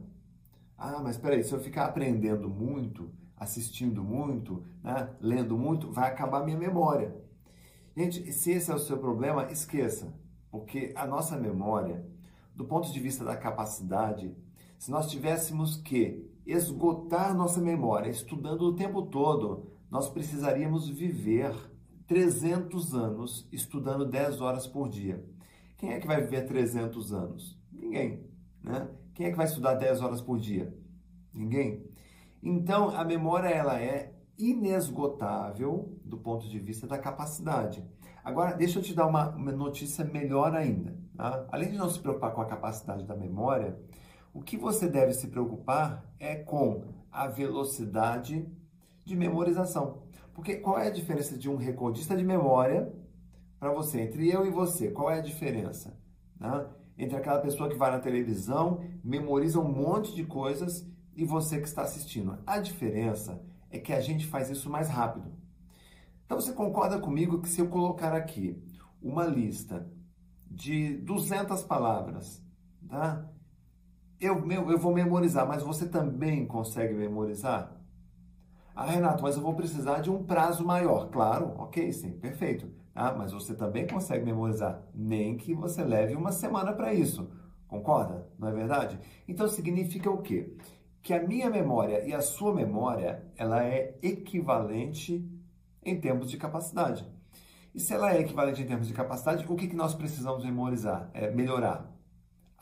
Ah, 0.78 1.00
mas 1.02 1.16
espera 1.16 1.34
aí, 1.34 1.42
se 1.42 1.52
eu 1.52 1.58
ficar 1.58 1.86
aprendendo 1.86 2.48
muito, 2.48 3.10
assistindo 3.36 4.04
muito, 4.04 4.64
né, 4.84 5.10
lendo 5.20 5.58
muito, 5.58 5.90
vai 5.90 6.08
acabar 6.08 6.44
minha 6.44 6.56
memória. 6.56 7.23
Gente, 7.96 8.32
se 8.32 8.50
esse 8.50 8.70
é 8.70 8.74
o 8.74 8.78
seu 8.78 8.98
problema, 8.98 9.52
esqueça, 9.52 10.12
porque 10.50 10.92
a 10.96 11.06
nossa 11.06 11.36
memória, 11.36 12.04
do 12.54 12.64
ponto 12.64 12.92
de 12.92 12.98
vista 12.98 13.24
da 13.24 13.36
capacidade, 13.36 14.34
se 14.78 14.90
nós 14.90 15.08
tivéssemos 15.08 15.76
que 15.76 16.28
esgotar 16.44 17.34
nossa 17.34 17.60
memória 17.60 18.10
estudando 18.10 18.62
o 18.62 18.74
tempo 18.74 19.02
todo, 19.02 19.70
nós 19.90 20.08
precisaríamos 20.08 20.88
viver 20.88 21.54
300 22.06 22.94
anos 22.94 23.48
estudando 23.52 24.04
10 24.04 24.40
horas 24.40 24.66
por 24.66 24.88
dia. 24.88 25.24
Quem 25.76 25.92
é 25.92 26.00
que 26.00 26.06
vai 26.06 26.20
viver 26.20 26.46
300 26.46 27.12
anos? 27.12 27.58
Ninguém. 27.72 28.26
Né? 28.62 28.88
Quem 29.14 29.26
é 29.26 29.30
que 29.30 29.36
vai 29.36 29.46
estudar 29.46 29.74
10 29.74 30.00
horas 30.00 30.20
por 30.20 30.38
dia? 30.38 30.76
Ninguém. 31.32 31.84
Então, 32.42 32.90
a 32.90 33.04
memória 33.04 33.48
ela 33.48 33.80
é 33.80 34.13
inesgotável 34.38 35.98
do 36.04 36.16
ponto 36.16 36.48
de 36.48 36.58
vista 36.58 36.86
da 36.86 36.98
capacidade. 36.98 37.84
Agora, 38.24 38.54
deixa 38.54 38.78
eu 38.78 38.82
te 38.82 38.94
dar 38.94 39.06
uma, 39.06 39.30
notícia 39.30 40.04
melhor 40.04 40.54
ainda. 40.54 40.96
Tá? 41.16 41.46
Além 41.52 41.70
de 41.70 41.76
não 41.76 41.90
se 41.90 41.98
preocupar 41.98 42.32
com 42.32 42.40
a 42.40 42.46
capacidade 42.46 43.04
da 43.04 43.14
memória, 43.14 43.78
o 44.32 44.42
que 44.42 44.56
você 44.56 44.88
deve 44.88 45.12
se 45.12 45.28
preocupar 45.28 46.04
é 46.18 46.34
com 46.34 46.82
a 47.12 47.28
velocidade 47.28 48.48
de 49.04 49.14
memorização. 49.14 50.02
Porque 50.32 50.56
qual 50.56 50.78
é 50.78 50.88
a 50.88 50.90
diferença 50.90 51.38
de 51.38 51.48
um 51.48 51.56
recordista 51.56 52.16
de 52.16 52.24
memória 52.24 52.92
para 53.60 53.72
você, 53.72 54.00
entre 54.00 54.28
eu 54.28 54.44
e 54.44 54.50
você? 54.50 54.90
Qual 54.90 55.10
é 55.10 55.18
a 55.18 55.22
diferença? 55.22 55.96
Né? 56.40 56.66
Entre 56.98 57.16
aquela 57.16 57.40
pessoa 57.40 57.68
que 57.68 57.76
vai 57.76 57.90
na 57.90 58.00
televisão, 58.00 58.80
memoriza 59.04 59.60
um 59.60 59.70
monte 59.70 60.14
de 60.14 60.24
coisas 60.24 60.88
e 61.14 61.24
você 61.24 61.58
que 61.58 61.68
está 61.68 61.82
assistindo. 61.82 62.38
A 62.46 62.58
diferença 62.58 63.32
é 63.32 63.53
que 63.80 63.92
a 63.92 64.00
gente 64.00 64.26
faz 64.26 64.50
isso 64.50 64.70
mais 64.70 64.88
rápido. 64.88 65.32
Então 66.24 66.40
você 66.40 66.52
concorda 66.52 66.98
comigo 66.98 67.40
que 67.40 67.48
se 67.48 67.60
eu 67.60 67.68
colocar 67.68 68.14
aqui 68.14 68.62
uma 69.02 69.24
lista 69.24 69.90
de 70.50 70.96
200 70.98 71.62
palavras, 71.62 72.42
tá? 72.88 73.28
Eu, 74.20 74.50
eu, 74.50 74.70
eu 74.70 74.78
vou 74.78 74.94
memorizar, 74.94 75.46
mas 75.46 75.62
você 75.62 75.86
também 75.88 76.46
consegue 76.46 76.94
memorizar? 76.94 77.74
Ah, 78.74 78.86
Renato, 78.86 79.22
mas 79.22 79.36
eu 79.36 79.42
vou 79.42 79.54
precisar 79.54 80.00
de 80.00 80.10
um 80.10 80.24
prazo 80.24 80.64
maior. 80.64 81.08
Claro, 81.10 81.54
ok, 81.58 81.92
sim, 81.92 82.12
perfeito. 82.12 82.68
Ah, 82.94 83.12
mas 83.12 83.32
você 83.32 83.54
também 83.54 83.86
consegue 83.86 84.24
memorizar, 84.24 84.82
nem 84.94 85.36
que 85.36 85.54
você 85.54 85.84
leve 85.84 86.14
uma 86.16 86.32
semana 86.32 86.72
para 86.72 86.92
isso. 86.94 87.30
Concorda? 87.68 88.28
Não 88.38 88.48
é 88.48 88.52
verdade? 88.52 88.98
Então 89.26 89.48
significa 89.48 90.10
o 90.10 90.22
quê? 90.22 90.56
Que 91.04 91.14
a 91.14 91.22
minha 91.22 91.48
memória 91.48 92.04
e 92.04 92.12
a 92.12 92.20
sua 92.20 92.52
memória 92.52 93.24
ela 93.36 93.64
é 93.64 93.96
equivalente 94.02 95.24
em 95.84 96.00
termos 96.00 96.28
de 96.28 96.36
capacidade. 96.36 97.06
E 97.72 97.78
se 97.78 97.94
ela 97.94 98.12
é 98.12 98.20
equivalente 98.20 98.60
em 98.60 98.66
termos 98.66 98.88
de 98.88 98.94
capacidade, 98.94 99.44
o 99.48 99.54
que, 99.54 99.68
que 99.68 99.76
nós 99.76 99.94
precisamos 99.94 100.44
memorizar, 100.44 101.08
é, 101.14 101.30
melhorar? 101.30 101.94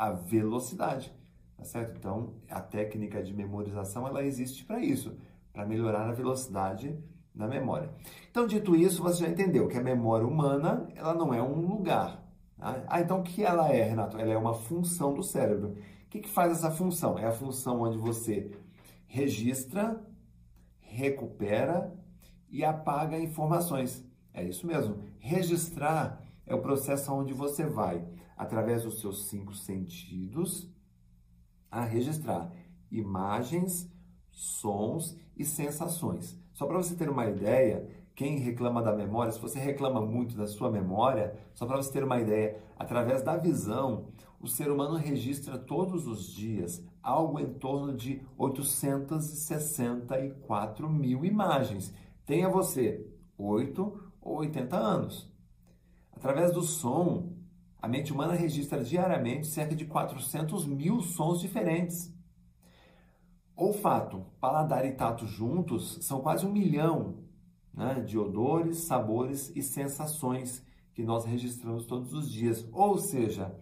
a 0.02 0.10
velocidade, 0.10 1.14
tá 1.56 1.64
certo? 1.64 1.96
Então, 1.96 2.34
a 2.50 2.60
técnica 2.60 3.22
de 3.22 3.32
memorização, 3.32 4.04
ela 4.04 4.24
existe 4.24 4.64
para 4.64 4.80
isso, 4.80 5.16
para 5.52 5.64
melhorar 5.64 6.08
a 6.08 6.12
velocidade 6.12 6.98
da 7.32 7.46
memória. 7.46 7.88
Então, 8.28 8.44
dito 8.44 8.74
isso, 8.74 9.00
você 9.00 9.24
já 9.24 9.28
entendeu 9.28 9.68
que 9.68 9.78
a 9.78 9.82
memória 9.82 10.26
humana, 10.26 10.88
ela 10.96 11.14
não 11.14 11.32
é 11.32 11.40
um 11.40 11.54
lugar. 11.54 12.20
Tá? 12.58 12.82
Ah, 12.88 13.00
então 13.00 13.20
o 13.20 13.22
que 13.22 13.44
ela 13.44 13.72
é, 13.72 13.82
Renato? 13.82 14.18
Ela 14.18 14.32
é 14.32 14.36
uma 14.36 14.54
função 14.54 15.14
do 15.14 15.22
cérebro. 15.22 15.76
Que, 16.12 16.20
que 16.20 16.28
faz 16.28 16.52
essa 16.52 16.70
função? 16.70 17.18
É 17.18 17.24
a 17.24 17.32
função 17.32 17.80
onde 17.80 17.96
você 17.96 18.50
registra, 19.06 19.98
recupera 20.78 21.90
e 22.50 22.62
apaga 22.62 23.18
informações. 23.18 24.04
É 24.34 24.44
isso 24.44 24.66
mesmo. 24.66 25.02
Registrar 25.18 26.22
é 26.44 26.54
o 26.54 26.60
processo 26.60 27.10
onde 27.14 27.32
você 27.32 27.64
vai, 27.64 28.06
através 28.36 28.82
dos 28.82 29.00
seus 29.00 29.30
cinco 29.30 29.54
sentidos, 29.54 30.70
a 31.70 31.82
registrar 31.82 32.52
imagens, 32.90 33.90
sons 34.30 35.16
e 35.34 35.46
sensações. 35.46 36.38
Só 36.52 36.66
para 36.66 36.76
você 36.76 36.94
ter 36.94 37.08
uma 37.08 37.24
ideia, 37.24 37.88
quem 38.14 38.36
reclama 38.36 38.82
da 38.82 38.94
memória, 38.94 39.32
se 39.32 39.40
você 39.40 39.58
reclama 39.58 40.02
muito 40.02 40.36
da 40.36 40.46
sua 40.46 40.70
memória, 40.70 41.34
só 41.54 41.64
para 41.64 41.78
você 41.78 41.90
ter 41.90 42.04
uma 42.04 42.20
ideia, 42.20 42.62
através 42.78 43.22
da 43.22 43.38
visão, 43.38 44.08
o 44.42 44.48
ser 44.48 44.70
humano 44.70 44.96
registra 44.96 45.56
todos 45.56 46.06
os 46.06 46.26
dias 46.26 46.84
algo 47.00 47.38
em 47.38 47.54
torno 47.54 47.96
de 47.96 48.20
864 48.36 50.90
mil 50.90 51.24
imagens. 51.24 51.94
Tenha 52.26 52.48
você 52.48 53.06
8 53.38 54.10
ou 54.20 54.38
80 54.38 54.76
anos. 54.76 55.30
Através 56.12 56.52
do 56.52 56.62
som, 56.62 57.30
a 57.80 57.86
mente 57.86 58.12
humana 58.12 58.34
registra 58.34 58.82
diariamente 58.82 59.46
cerca 59.46 59.76
de 59.76 59.84
400 59.84 60.66
mil 60.66 61.00
sons 61.00 61.40
diferentes. 61.40 62.12
Olfato, 63.56 64.26
paladar 64.40 64.84
e 64.84 64.90
tato 64.92 65.24
juntos 65.24 65.98
são 66.02 66.20
quase 66.20 66.44
um 66.44 66.52
milhão 66.52 67.18
né, 67.72 68.00
de 68.00 68.18
odores, 68.18 68.78
sabores 68.78 69.52
e 69.54 69.62
sensações 69.62 70.66
que 70.94 71.04
nós 71.04 71.24
registramos 71.24 71.86
todos 71.86 72.12
os 72.12 72.28
dias. 72.30 72.68
Ou 72.72 72.98
seja, 72.98 73.54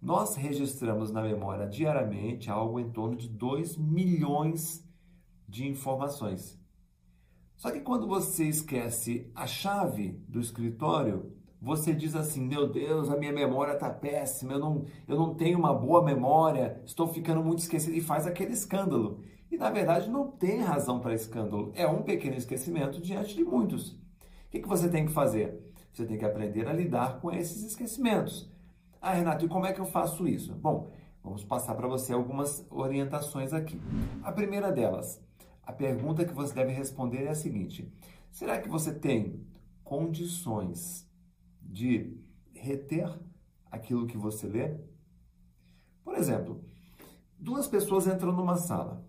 nós 0.00 0.34
registramos 0.34 1.10
na 1.10 1.22
memória 1.22 1.66
diariamente 1.66 2.50
algo 2.50 2.80
em 2.80 2.90
torno 2.90 3.16
de 3.16 3.28
2 3.28 3.76
milhões 3.76 4.86
de 5.46 5.68
informações. 5.68 6.58
Só 7.56 7.70
que 7.70 7.80
quando 7.80 8.06
você 8.06 8.44
esquece 8.44 9.30
a 9.34 9.46
chave 9.46 10.12
do 10.26 10.40
escritório, 10.40 11.36
você 11.60 11.92
diz 11.92 12.16
assim: 12.16 12.46
Meu 12.46 12.66
Deus, 12.66 13.10
a 13.10 13.16
minha 13.16 13.32
memória 13.32 13.74
está 13.74 13.90
péssima, 13.90 14.54
eu 14.54 14.58
não, 14.58 14.84
eu 15.06 15.16
não 15.16 15.34
tenho 15.34 15.58
uma 15.58 15.74
boa 15.74 16.02
memória, 16.02 16.80
estou 16.86 17.06
ficando 17.08 17.44
muito 17.44 17.58
esquecido, 17.58 17.94
e 17.94 18.00
faz 18.00 18.26
aquele 18.26 18.52
escândalo. 18.52 19.20
E 19.50 19.58
na 19.58 19.68
verdade 19.68 20.08
não 20.08 20.30
tem 20.30 20.60
razão 20.60 21.00
para 21.00 21.12
escândalo, 21.12 21.72
é 21.74 21.86
um 21.86 22.02
pequeno 22.02 22.36
esquecimento 22.36 23.00
diante 23.02 23.34
de 23.34 23.44
muitos. 23.44 23.90
O 23.90 23.98
que, 24.50 24.60
que 24.60 24.68
você 24.68 24.88
tem 24.88 25.04
que 25.04 25.12
fazer? 25.12 25.60
Você 25.92 26.06
tem 26.06 26.16
que 26.16 26.24
aprender 26.24 26.66
a 26.66 26.72
lidar 26.72 27.20
com 27.20 27.30
esses 27.30 27.62
esquecimentos. 27.62 28.50
Ah, 29.02 29.14
Renato, 29.14 29.46
e 29.46 29.48
como 29.48 29.64
é 29.64 29.72
que 29.72 29.80
eu 29.80 29.86
faço 29.86 30.28
isso? 30.28 30.54
Bom, 30.56 30.92
vamos 31.24 31.42
passar 31.42 31.74
para 31.74 31.88
você 31.88 32.12
algumas 32.12 32.66
orientações 32.70 33.54
aqui. 33.54 33.80
A 34.22 34.30
primeira 34.30 34.70
delas, 34.70 35.24
a 35.62 35.72
pergunta 35.72 36.22
que 36.22 36.34
você 36.34 36.52
deve 36.52 36.72
responder 36.72 37.24
é 37.24 37.30
a 37.30 37.34
seguinte: 37.34 37.90
será 38.30 38.60
que 38.60 38.68
você 38.68 38.92
tem 38.92 39.42
condições 39.82 41.08
de 41.62 42.14
reter 42.52 43.10
aquilo 43.70 44.06
que 44.06 44.18
você 44.18 44.46
lê? 44.46 44.78
Por 46.04 46.14
exemplo, 46.14 46.62
duas 47.38 47.66
pessoas 47.66 48.06
entram 48.06 48.32
numa 48.32 48.56
sala. 48.56 49.02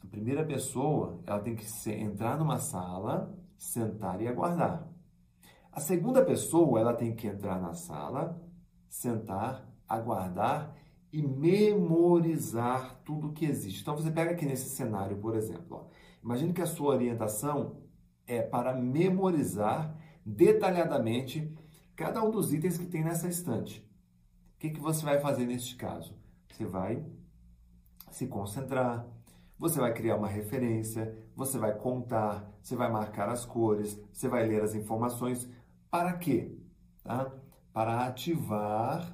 A 0.00 0.06
primeira 0.06 0.44
pessoa, 0.44 1.20
ela 1.26 1.40
tem 1.40 1.56
que 1.56 1.66
entrar 1.90 2.38
numa 2.38 2.58
sala, 2.58 3.36
sentar 3.58 4.22
e 4.22 4.28
aguardar. 4.28 4.88
A 5.72 5.80
segunda 5.80 6.24
pessoa, 6.24 6.78
ela 6.78 6.94
tem 6.94 7.16
que 7.16 7.26
entrar 7.26 7.60
na 7.60 7.72
sala, 7.72 8.40
sentar, 8.94 9.68
aguardar 9.88 10.72
e 11.12 11.20
memorizar 11.20 13.00
tudo 13.04 13.32
que 13.32 13.44
existe. 13.44 13.82
Então 13.82 13.96
você 13.96 14.10
pega 14.10 14.30
aqui 14.30 14.46
nesse 14.46 14.70
cenário, 14.70 15.16
por 15.18 15.34
exemplo, 15.34 15.88
imagine 16.22 16.52
que 16.52 16.62
a 16.62 16.66
sua 16.66 16.94
orientação 16.94 17.82
é 18.24 18.40
para 18.40 18.72
memorizar 18.72 19.98
detalhadamente 20.24 21.52
cada 21.96 22.22
um 22.22 22.30
dos 22.30 22.52
itens 22.52 22.78
que 22.78 22.86
tem 22.86 23.02
nessa 23.02 23.28
estante. 23.28 23.80
O 24.54 24.58
que, 24.60 24.70
que 24.70 24.80
você 24.80 25.04
vai 25.04 25.20
fazer 25.20 25.44
neste 25.44 25.74
caso? 25.74 26.16
Você 26.48 26.64
vai 26.64 27.04
se 28.12 28.28
concentrar, 28.28 29.06
você 29.58 29.80
vai 29.80 29.92
criar 29.92 30.16
uma 30.16 30.28
referência, 30.28 31.18
você 31.34 31.58
vai 31.58 31.76
contar, 31.76 32.48
você 32.62 32.76
vai 32.76 32.90
marcar 32.90 33.28
as 33.28 33.44
cores, 33.44 34.00
você 34.12 34.28
vai 34.28 34.46
ler 34.46 34.62
as 34.62 34.74
informações. 34.74 35.50
Para 35.90 36.12
quê? 36.16 36.56
Tá? 37.02 37.32
Para 37.74 38.06
ativar 38.06 39.12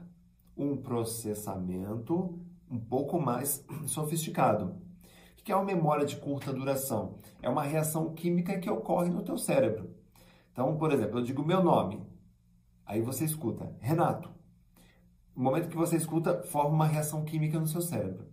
um 0.55 0.77
processamento 0.77 2.39
um 2.71 2.79
pouco 2.79 3.19
mais 3.19 3.65
sofisticado. 3.89 4.77
O 5.39 5.43
que 5.43 5.51
é 5.51 5.57
uma 5.57 5.65
memória 5.65 6.05
de 6.05 6.17
curta 6.17 6.53
duração? 6.53 7.17
É 7.41 7.49
uma 7.49 7.63
reação 7.63 8.13
química 8.13 8.59
que 8.59 8.69
ocorre 8.69 9.09
no 9.09 9.23
teu 9.23 9.39
cérebro. 9.39 9.97
Então, 10.53 10.77
por 10.77 10.93
exemplo, 10.93 11.19
eu 11.19 11.25
digo 11.25 11.43
meu 11.43 11.65
nome, 11.65 12.07
aí 12.85 13.01
você 13.01 13.25
escuta 13.25 13.75
Renato. 13.81 14.31
No 15.35 15.43
momento 15.43 15.71
que 15.71 15.77
você 15.77 15.97
escuta, 15.97 16.43
forma 16.43 16.75
uma 16.75 16.87
reação 16.87 17.25
química 17.25 17.59
no 17.59 17.67
seu 17.67 17.81
cérebro. 17.81 18.27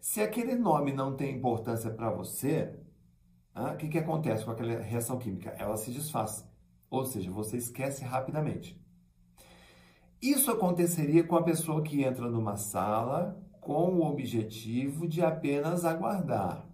Se 0.00 0.20
aquele 0.20 0.56
nome 0.56 0.92
não 0.92 1.14
tem 1.14 1.36
importância 1.36 1.88
para 1.92 2.10
você, 2.10 2.76
o 3.54 3.76
que, 3.76 3.86
que 3.86 3.98
acontece 3.98 4.44
com 4.44 4.50
aquela 4.50 4.80
reação 4.80 5.20
química? 5.20 5.50
Ela 5.50 5.76
se 5.76 5.92
desfaz. 5.92 6.44
Ou 6.90 7.04
seja, 7.04 7.30
você 7.30 7.56
esquece 7.56 8.04
rapidamente. 8.04 8.87
Isso 10.20 10.50
aconteceria 10.50 11.22
com 11.22 11.36
a 11.36 11.42
pessoa 11.44 11.80
que 11.80 12.02
entra 12.02 12.28
numa 12.28 12.56
sala 12.56 13.40
com 13.60 13.94
o 13.94 14.04
objetivo 14.04 15.06
de 15.06 15.22
apenas 15.22 15.84
aguardar. 15.84 16.66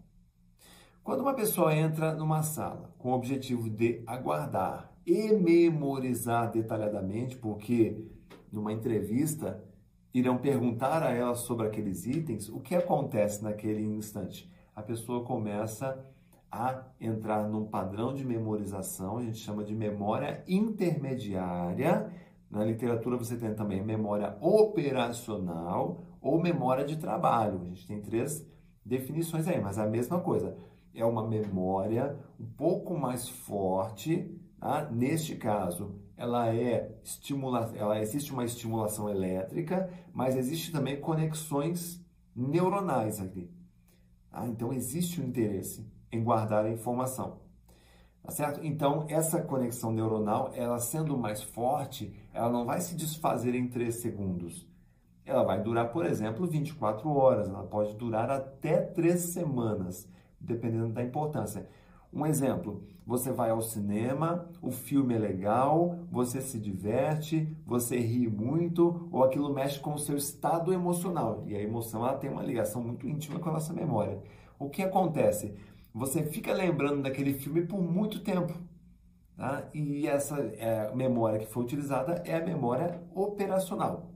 Quando 1.02 1.20
uma 1.20 1.34
pessoa 1.34 1.74
entra 1.74 2.14
numa 2.14 2.42
sala 2.42 2.94
com 2.96 3.10
o 3.10 3.14
objetivo 3.14 3.68
de 3.68 4.02
aguardar 4.06 4.90
e 5.06 5.30
memorizar 5.34 6.50
detalhadamente, 6.50 7.36
porque 7.36 8.08
numa 8.50 8.72
entrevista 8.72 9.62
irão 10.14 10.38
perguntar 10.38 11.02
a 11.02 11.10
ela 11.10 11.34
sobre 11.34 11.66
aqueles 11.66 12.06
itens, 12.06 12.48
o 12.48 12.60
que 12.60 12.74
acontece 12.74 13.44
naquele 13.44 13.84
instante? 13.84 14.50
A 14.74 14.80
pessoa 14.80 15.22
começa 15.22 16.02
a 16.50 16.84
entrar 16.98 17.46
num 17.46 17.66
padrão 17.66 18.14
de 18.14 18.24
memorização, 18.24 19.18
a 19.18 19.22
gente 19.22 19.38
chama 19.38 19.64
de 19.64 19.74
memória 19.74 20.42
intermediária, 20.48 22.10
na 22.54 22.64
literatura 22.64 23.16
você 23.16 23.36
tem 23.36 23.52
também 23.54 23.82
memória 23.82 24.36
operacional 24.40 26.04
ou 26.20 26.40
memória 26.40 26.84
de 26.84 26.96
trabalho. 26.96 27.60
A 27.62 27.64
gente 27.64 27.86
tem 27.86 28.00
três 28.00 28.46
definições 28.84 29.48
aí, 29.48 29.60
mas 29.60 29.76
é 29.76 29.82
a 29.82 29.88
mesma 29.88 30.20
coisa. 30.20 30.56
É 30.94 31.04
uma 31.04 31.26
memória 31.26 32.16
um 32.38 32.46
pouco 32.46 32.96
mais 32.96 33.28
forte. 33.28 34.40
Tá? 34.60 34.88
Neste 34.90 35.34
caso, 35.34 36.00
ela 36.16 36.54
é 36.54 36.96
estimula, 37.02 37.72
ela 37.74 38.00
existe 38.00 38.32
uma 38.32 38.44
estimulação 38.44 39.08
elétrica, 39.08 39.90
mas 40.12 40.36
existe 40.36 40.70
também 40.70 41.00
conexões 41.00 42.00
neuronais 42.34 43.20
aqui. 43.20 43.50
Tá? 44.30 44.46
Então 44.46 44.72
existe 44.72 45.20
um 45.20 45.24
interesse 45.24 45.84
em 46.12 46.22
guardar 46.22 46.64
a 46.64 46.70
informação. 46.70 47.43
Tá 48.24 48.32
certo? 48.32 48.60
Então, 48.64 49.04
essa 49.06 49.42
conexão 49.42 49.92
neuronal, 49.92 50.50
ela 50.54 50.78
sendo 50.78 51.16
mais 51.16 51.42
forte, 51.42 52.10
ela 52.32 52.50
não 52.50 52.64
vai 52.64 52.80
se 52.80 52.96
desfazer 52.96 53.54
em 53.54 53.68
3 53.68 53.94
segundos. 53.96 54.66
Ela 55.26 55.42
vai 55.44 55.62
durar, 55.62 55.90
por 55.92 56.06
exemplo, 56.06 56.46
24 56.46 57.06
horas, 57.10 57.48
ela 57.50 57.64
pode 57.64 57.94
durar 57.96 58.30
até 58.30 58.80
3 58.80 59.20
semanas, 59.20 60.08
dependendo 60.40 60.88
da 60.88 61.02
importância. 61.02 61.68
Um 62.10 62.24
exemplo, 62.24 62.82
você 63.06 63.30
vai 63.30 63.50
ao 63.50 63.60
cinema, 63.60 64.48
o 64.62 64.70
filme 64.70 65.14
é 65.14 65.18
legal, 65.18 65.98
você 66.10 66.40
se 66.40 66.58
diverte, 66.58 67.54
você 67.66 67.98
ri 67.98 68.26
muito, 68.26 69.06
ou 69.12 69.22
aquilo 69.22 69.52
mexe 69.52 69.78
com 69.78 69.92
o 69.92 69.98
seu 69.98 70.16
estado 70.16 70.72
emocional. 70.72 71.42
E 71.46 71.54
a 71.54 71.60
emoção 71.60 72.06
ela 72.06 72.16
tem 72.16 72.30
uma 72.30 72.42
ligação 72.42 72.82
muito 72.82 73.06
íntima 73.06 73.38
com 73.38 73.50
a 73.50 73.52
nossa 73.52 73.74
memória. 73.74 74.22
O 74.58 74.70
que 74.70 74.82
acontece? 74.82 75.54
Você 75.94 76.24
fica 76.24 76.52
lembrando 76.52 77.02
daquele 77.02 77.34
filme 77.34 77.64
por 77.64 77.80
muito 77.80 78.18
tempo. 78.18 78.52
Tá? 79.36 79.68
E 79.72 80.06
essa 80.08 80.40
é, 80.40 80.92
memória 80.94 81.38
que 81.38 81.46
foi 81.46 81.62
utilizada 81.62 82.22
é 82.26 82.34
a 82.36 82.44
memória 82.44 83.00
operacional. 83.14 84.10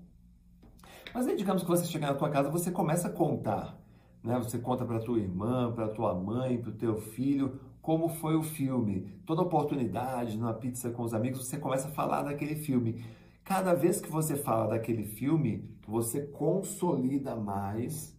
Mas 1.15 1.27
aí, 1.29 1.37
digamos 1.37 1.63
que 1.63 1.69
você 1.69 1.85
chega 1.85 2.09
na 2.09 2.15
tua 2.15 2.31
casa, 2.31 2.51
você 2.51 2.73
começa 2.73 3.07
a 3.07 3.13
contar. 3.13 3.79
Né? 4.23 4.37
Você 4.39 4.59
conta 4.59 4.85
para 4.85 4.99
tua 4.99 5.19
irmã, 5.19 5.73
para 5.73 5.89
tua 5.89 6.15
mãe, 6.15 6.61
para 6.61 6.71
o 6.71 6.75
teu 6.75 6.97
filho, 6.97 7.61
como 7.81 8.09
foi 8.09 8.35
o 8.35 8.43
filme. 8.43 9.21
Toda 9.25 9.43
oportunidade, 9.43 10.37
numa 10.37 10.55
pizza 10.55 10.91
com 10.91 11.03
os 11.03 11.15
amigos, 11.15 11.47
você 11.47 11.59
começa 11.59 11.89
a 11.89 11.93
falar 11.93 12.23
daquele 12.23 12.57
filme. 12.57 13.05
Cada 13.45 13.73
vez 13.73 14.01
que 14.01 14.11
você 14.11 14.37
fala 14.37 14.67
daquele 14.67 15.05
filme, 15.05 15.65
você 15.87 16.27
consolida 16.27 17.35
mais 17.35 18.15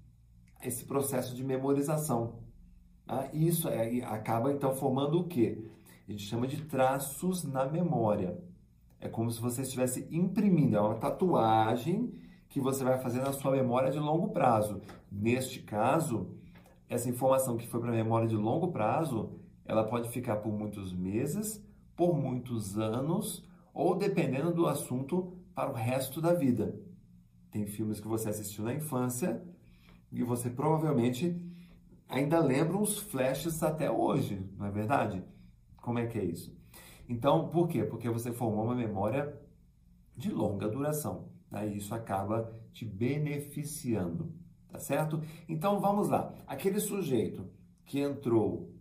esse 0.63 0.85
processo 0.85 1.35
de 1.35 1.43
memorização. 1.43 2.48
Tá? 3.09 3.27
Isso 3.33 3.67
é, 3.67 4.03
acaba 4.03 4.53
então 4.53 4.75
formando 4.75 5.19
o 5.19 5.23
quê? 5.23 5.57
A 6.07 6.11
gente 6.11 6.25
chama 6.25 6.45
de 6.45 6.61
traços 6.61 7.43
na 7.43 7.65
memória. 7.65 8.37
É 9.01 9.09
como 9.09 9.31
se 9.31 9.41
você 9.41 9.63
estivesse 9.63 10.07
imprimindo, 10.11 10.77
é 10.77 10.79
uma 10.79 10.93
tatuagem 10.93 12.13
que 12.47 12.59
você 12.59 12.83
vai 12.83 12.99
fazer 12.99 13.21
na 13.21 13.33
sua 13.33 13.51
memória 13.51 13.89
de 13.89 13.97
longo 13.97 14.29
prazo. 14.29 14.81
Neste 15.11 15.59
caso, 15.61 16.35
essa 16.87 17.09
informação 17.09 17.57
que 17.57 17.67
foi 17.67 17.79
para 17.79 17.89
a 17.89 17.95
memória 17.95 18.27
de 18.27 18.35
longo 18.35 18.71
prazo, 18.71 19.31
ela 19.65 19.83
pode 19.83 20.09
ficar 20.09 20.35
por 20.37 20.51
muitos 20.51 20.93
meses, 20.93 21.65
por 21.95 22.15
muitos 22.15 22.77
anos, 22.77 23.43
ou 23.73 23.95
dependendo 23.95 24.53
do 24.53 24.67
assunto, 24.67 25.33
para 25.55 25.71
o 25.71 25.73
resto 25.73 26.21
da 26.21 26.33
vida. 26.33 26.79
Tem 27.49 27.65
filmes 27.65 27.99
que 27.99 28.07
você 28.07 28.29
assistiu 28.29 28.63
na 28.63 28.73
infância 28.73 29.41
e 30.11 30.23
você 30.23 30.49
provavelmente 30.49 31.48
ainda 32.09 32.39
lembra 32.39 32.75
uns 32.75 32.97
flashes 32.97 33.61
até 33.61 33.89
hoje, 33.89 34.43
não 34.57 34.65
é 34.65 34.71
verdade? 34.71 35.23
Como 35.77 35.99
é 35.99 36.07
que 36.07 36.17
é 36.17 36.25
isso? 36.25 36.57
Então, 37.07 37.49
por 37.49 37.67
quê? 37.67 37.83
Porque 37.83 38.09
você 38.09 38.31
formou 38.31 38.65
uma 38.65 38.75
memória 38.75 39.39
de 40.17 40.31
longa 40.31 40.67
duração. 40.67 41.29
Né? 41.49 41.69
E 41.69 41.77
isso 41.77 41.95
acaba 41.95 42.53
te 42.73 42.85
beneficiando, 42.85 44.33
tá 44.67 44.79
certo? 44.79 45.21
Então, 45.47 45.79
vamos 45.79 46.09
lá. 46.09 46.33
Aquele 46.45 46.79
sujeito 46.79 47.47
que 47.85 47.99
entrou 47.99 48.71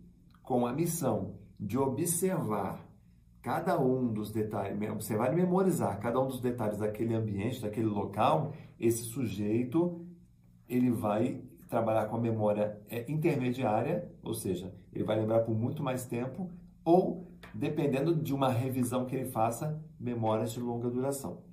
com 0.43 0.67
a 0.67 0.73
missão 0.73 1.35
de 1.59 1.77
observar 1.77 2.85
cada 3.41 3.79
um 3.79 4.11
dos 4.11 4.31
detalhes, 4.31 4.77
observar 4.91 5.31
e 5.31 5.35
memorizar 5.35 5.99
cada 5.99 6.19
um 6.19 6.27
dos 6.27 6.41
detalhes 6.41 6.77
daquele 6.77 7.15
ambiente, 7.15 7.61
daquele 7.61 7.87
local, 7.87 8.53
esse 8.79 9.03
sujeito 9.05 10.05
ele 10.67 10.91
vai 10.91 11.41
trabalhar 11.69 12.07
com 12.07 12.15
a 12.15 12.19
memória 12.19 12.81
é, 12.89 13.09
intermediária, 13.09 14.11
ou 14.23 14.33
seja, 14.33 14.73
ele 14.91 15.03
vai 15.03 15.15
lembrar 15.17 15.41
por 15.41 15.55
muito 15.55 15.83
mais 15.83 16.05
tempo, 16.05 16.49
ou, 16.83 17.31
dependendo 17.53 18.15
de 18.15 18.33
uma 18.33 18.49
revisão 18.49 19.05
que 19.05 19.15
ele 19.15 19.29
faça, 19.29 19.79
memórias 19.99 20.51
de 20.51 20.59
longa 20.59 20.89
duração. 20.89 21.43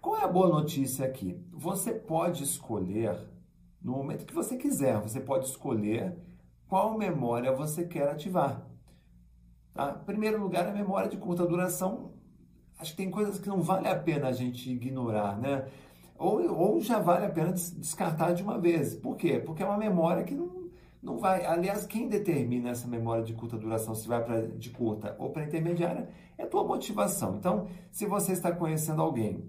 Qual 0.00 0.16
é 0.16 0.24
a 0.24 0.28
boa 0.28 0.48
notícia 0.48 1.06
aqui? 1.06 1.40
Você 1.52 1.92
pode 1.92 2.44
escolher, 2.44 3.16
no 3.80 3.92
momento 3.92 4.26
que 4.26 4.34
você 4.34 4.56
quiser, 4.56 5.00
você 5.00 5.20
pode 5.20 5.46
escolher 5.46 6.18
qual 6.68 6.98
memória 6.98 7.52
você 7.52 7.84
quer 7.86 8.10
ativar. 8.10 8.66
Tá? 9.72 9.98
Em 10.02 10.04
primeiro 10.04 10.40
lugar, 10.42 10.66
a 10.66 10.72
memória 10.72 11.08
de 11.08 11.16
curta 11.16 11.46
duração. 11.46 12.12
Acho 12.78 12.90
que 12.90 12.96
tem 12.96 13.10
coisas 13.10 13.38
que 13.38 13.48
não 13.48 13.62
vale 13.62 13.88
a 13.88 13.98
pena 13.98 14.28
a 14.28 14.32
gente 14.32 14.70
ignorar, 14.70 15.38
né? 15.38 15.66
Ou, 16.18 16.54
ou 16.56 16.80
já 16.80 16.98
vale 16.98 17.26
a 17.26 17.30
pena 17.30 17.52
descartar 17.52 18.32
de 18.32 18.42
uma 18.42 18.58
vez. 18.58 18.94
Por 18.94 19.16
quê? 19.16 19.38
Porque 19.38 19.62
é 19.62 19.66
uma 19.66 19.78
memória 19.78 20.24
que 20.24 20.34
não, 20.34 20.68
não 21.02 21.18
vai. 21.18 21.44
Aliás, 21.44 21.86
quem 21.86 22.08
determina 22.08 22.70
essa 22.70 22.86
memória 22.86 23.24
de 23.24 23.34
curta 23.34 23.56
duração, 23.56 23.94
se 23.94 24.06
vai 24.06 24.24
para 24.24 24.46
de 24.46 24.70
curta 24.70 25.16
ou 25.18 25.30
para 25.30 25.44
intermediária, 25.44 26.08
é 26.38 26.44
a 26.44 26.46
tua 26.46 26.64
motivação. 26.64 27.36
Então, 27.36 27.66
se 27.90 28.06
você 28.06 28.32
está 28.32 28.52
conhecendo 28.52 29.02
alguém, 29.02 29.44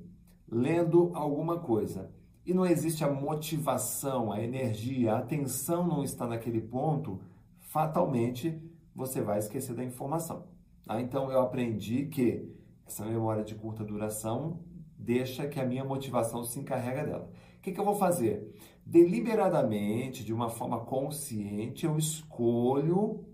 lendo 0.49 1.11
alguma 1.13 1.59
coisa, 1.59 2.11
e 2.45 2.53
não 2.53 2.65
existe 2.65 3.03
a 3.03 3.11
motivação, 3.11 4.31
a 4.31 4.41
energia, 4.41 5.13
a 5.13 5.19
atenção 5.19 5.87
não 5.87 6.03
está 6.03 6.27
naquele 6.27 6.59
ponto, 6.59 7.21
fatalmente 7.59 8.61
você 8.93 9.21
vai 9.21 9.39
esquecer 9.39 9.73
da 9.75 9.83
informação. 9.83 10.45
Tá? 10.85 10.99
Então 11.01 11.31
eu 11.31 11.39
aprendi 11.39 12.05
que 12.05 12.53
essa 12.85 13.05
memória 13.05 13.43
de 13.43 13.55
curta 13.55 13.83
duração 13.83 14.59
deixa 15.03 15.47
que 15.47 15.59
a 15.59 15.65
minha 15.65 15.83
motivação 15.83 16.43
se 16.43 16.59
encarrega 16.59 17.03
dela. 17.03 17.29
O 17.57 17.61
que, 17.61 17.71
que 17.71 17.79
eu 17.79 17.85
vou 17.85 17.95
fazer? 17.95 18.55
Deliberadamente, 18.85 20.23
de 20.23 20.33
uma 20.33 20.49
forma 20.49 20.79
consciente, 20.79 21.85
eu 21.85 21.97
escolho, 21.97 23.25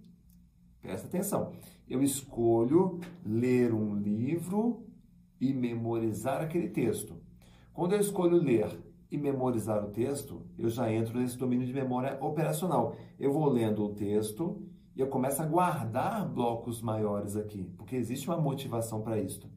presta 0.81 1.07
atenção, 1.07 1.53
eu 1.87 2.01
escolho 2.01 2.99
ler 3.23 3.73
um 3.73 3.95
livro 3.95 4.85
e 5.39 5.53
memorizar 5.53 6.41
aquele 6.41 6.69
texto. 6.69 7.15
Quando 7.73 7.93
eu 7.93 7.99
escolho 7.99 8.37
ler 8.37 8.67
e 9.11 9.17
memorizar 9.17 9.83
o 9.83 9.89
texto, 9.89 10.45
eu 10.57 10.69
já 10.69 10.91
entro 10.91 11.17
nesse 11.19 11.37
domínio 11.37 11.65
de 11.65 11.73
memória 11.73 12.17
operacional. 12.21 12.95
Eu 13.19 13.31
vou 13.31 13.47
lendo 13.49 13.83
o 13.83 13.93
texto 13.95 14.61
e 14.95 15.01
eu 15.01 15.07
começo 15.07 15.41
a 15.41 15.45
guardar 15.45 16.27
blocos 16.27 16.81
maiores 16.81 17.35
aqui, 17.35 17.71
porque 17.77 17.95
existe 17.95 18.27
uma 18.27 18.37
motivação 18.37 19.01
para 19.01 19.19
isso. 19.19 19.48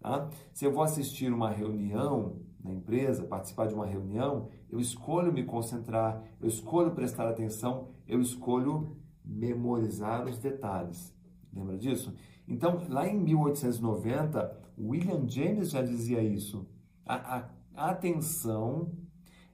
Tá? 0.00 0.28
Se 0.52 0.64
eu 0.64 0.72
vou 0.72 0.82
assistir 0.82 1.32
uma 1.32 1.50
reunião 1.50 2.40
na 2.62 2.72
empresa, 2.72 3.24
participar 3.24 3.66
de 3.66 3.74
uma 3.74 3.86
reunião, 3.86 4.48
eu 4.70 4.80
escolho 4.80 5.32
me 5.32 5.44
concentrar, 5.44 6.22
eu 6.40 6.48
escolho 6.48 6.92
prestar 6.92 7.28
atenção, 7.28 7.88
eu 8.06 8.20
escolho 8.20 8.96
memorizar 9.24 10.26
os 10.26 10.38
detalhes. 10.38 11.14
Lembra 11.52 11.76
disso? 11.76 12.14
Então, 12.46 12.82
lá 12.88 13.06
em 13.08 13.18
1890, 13.18 14.62
William 14.78 15.28
James 15.28 15.70
já 15.70 15.82
dizia 15.82 16.22
isso. 16.22 16.66
A, 17.04 17.38
a, 17.38 17.50
a 17.74 17.90
atenção 17.90 18.92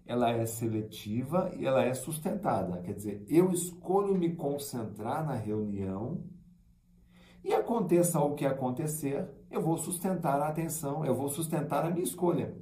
ela 0.05 0.31
é 0.31 0.45
seletiva 0.45 1.53
e 1.57 1.65
ela 1.65 1.83
é 1.83 1.95
sustentada. 1.95 2.83
Quer 2.83 2.95
dizer, 2.95 3.25
eu 3.29 3.51
escolho 3.51 4.15
me 4.19 4.35
concentrar 4.35 5.25
na 5.25 5.35
reunião 5.35 6.25
e 7.45 7.53
aconteça 7.53 8.21
o 8.21 8.35
que 8.35 8.47
acontecer, 8.47 9.29
eu 9.51 9.61
vou 9.61 9.77
sustentar 9.77 10.41
a 10.41 10.49
atenção, 10.49 11.05
eu 11.05 11.15
vou 11.15 11.29
sustentar 11.29 11.85
a 11.85 11.91
minha 11.91 12.05
escolha. 12.05 12.57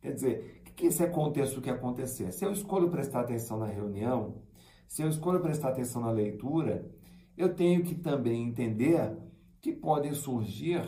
Quer 0.00 0.12
dizer, 0.12 0.62
que 0.78 0.86
é 0.86 0.90
se 0.92 1.02
aconteça 1.02 1.58
o 1.58 1.62
que 1.62 1.68
acontecer? 1.68 2.32
Se 2.32 2.44
eu 2.44 2.52
escolho 2.52 2.88
prestar 2.88 3.22
atenção 3.22 3.58
na 3.58 3.66
reunião, 3.66 4.42
se 4.86 5.02
eu 5.02 5.08
escolho 5.08 5.40
prestar 5.40 5.70
atenção 5.70 6.00
na 6.00 6.10
leitura, 6.12 6.88
eu 7.36 7.52
tenho 7.52 7.82
que 7.82 7.96
também 7.96 8.46
entender 8.46 9.18
que 9.60 9.72
podem 9.72 10.14
surgir 10.14 10.82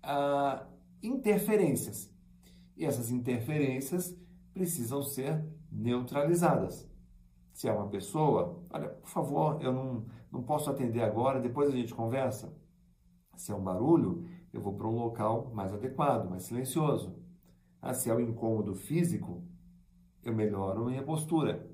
ah, 0.00 0.64
interferências. 1.02 2.08
E 2.76 2.84
essas 2.84 3.10
interferências 3.10 4.16
precisam 4.54 5.02
ser 5.02 5.44
neutralizadas. 5.70 6.88
Se 7.52 7.68
é 7.68 7.72
uma 7.72 7.88
pessoa, 7.88 8.64
olha, 8.70 8.88
por 8.90 9.10
favor, 9.10 9.60
eu 9.60 9.72
não, 9.72 10.06
não 10.30 10.42
posso 10.44 10.70
atender 10.70 11.02
agora, 11.02 11.40
depois 11.40 11.68
a 11.68 11.76
gente 11.76 11.92
conversa. 11.92 12.56
Se 13.42 13.50
é 13.50 13.54
um 13.56 13.60
barulho, 13.60 14.24
eu 14.52 14.60
vou 14.60 14.72
para 14.72 14.86
um 14.86 14.96
local 14.96 15.50
mais 15.52 15.74
adequado, 15.74 16.30
mais 16.30 16.44
silencioso. 16.44 17.16
Ah, 17.80 17.92
se 17.92 18.08
é 18.08 18.14
um 18.14 18.20
incômodo 18.20 18.72
físico, 18.72 19.42
eu 20.22 20.32
melhoro 20.32 20.84
minha 20.84 21.02
postura. 21.02 21.68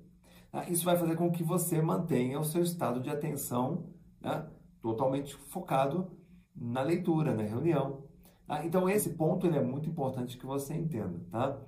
Ah, 0.50 0.66
isso 0.70 0.86
vai 0.86 0.96
fazer 0.96 1.14
com 1.14 1.30
que 1.30 1.42
você 1.42 1.82
mantenha 1.82 2.40
o 2.40 2.44
seu 2.44 2.62
estado 2.62 3.00
de 3.00 3.10
atenção 3.10 3.84
né, 4.18 4.48
totalmente 4.80 5.36
focado 5.36 6.10
na 6.56 6.80
leitura, 6.80 7.34
na 7.34 7.42
reunião. 7.42 8.02
Ah, 8.48 8.64
então, 8.64 8.88
esse 8.88 9.10
ponto 9.10 9.46
ele 9.46 9.58
é 9.58 9.62
muito 9.62 9.90
importante 9.90 10.38
que 10.38 10.46
você 10.46 10.72
entenda. 10.74 11.20
Tá? 11.30 11.60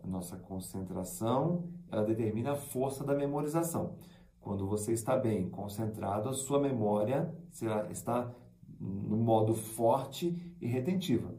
A 0.00 0.06
nossa 0.06 0.36
concentração, 0.36 1.68
ela 1.90 2.04
determina 2.04 2.52
a 2.52 2.56
força 2.56 3.02
da 3.02 3.12
memorização. 3.12 3.96
Quando 4.40 4.68
você 4.68 4.92
está 4.92 5.16
bem 5.16 5.50
concentrado, 5.50 6.28
a 6.28 6.32
sua 6.32 6.60
memória 6.60 7.34
será, 7.50 7.90
está 7.90 8.32
no 8.80 9.16
modo 9.16 9.54
forte 9.54 10.54
e 10.60 10.66
retentiva. 10.66 11.34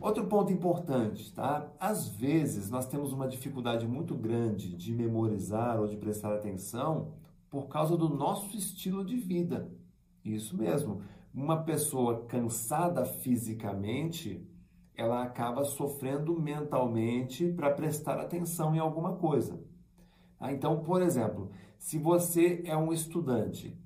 Outro 0.00 0.26
ponto 0.26 0.52
importante, 0.52 1.32
tá? 1.32 1.72
Às 1.80 2.08
vezes 2.08 2.68
nós 2.68 2.86
temos 2.86 3.12
uma 3.12 3.28
dificuldade 3.28 3.86
muito 3.86 4.14
grande 4.14 4.76
de 4.76 4.94
memorizar 4.94 5.80
ou 5.80 5.86
de 5.86 5.96
prestar 5.96 6.34
atenção 6.34 7.12
por 7.48 7.68
causa 7.68 7.96
do 7.96 8.08
nosso 8.08 8.56
estilo 8.56 9.04
de 9.04 9.16
vida. 9.16 9.70
Isso 10.24 10.56
mesmo. 10.56 11.02
Uma 11.32 11.62
pessoa 11.62 12.24
cansada 12.26 13.04
fisicamente, 13.04 14.46
ela 14.94 15.22
acaba 15.22 15.64
sofrendo 15.64 16.38
mentalmente 16.40 17.50
para 17.52 17.70
prestar 17.70 18.18
atenção 18.18 18.74
em 18.74 18.78
alguma 18.78 19.16
coisa. 19.16 19.62
Ah, 20.38 20.52
então, 20.52 20.82
por 20.82 21.00
exemplo, 21.00 21.50
se 21.78 21.98
você 21.98 22.62
é 22.66 22.76
um 22.76 22.92
estudante 22.92 23.78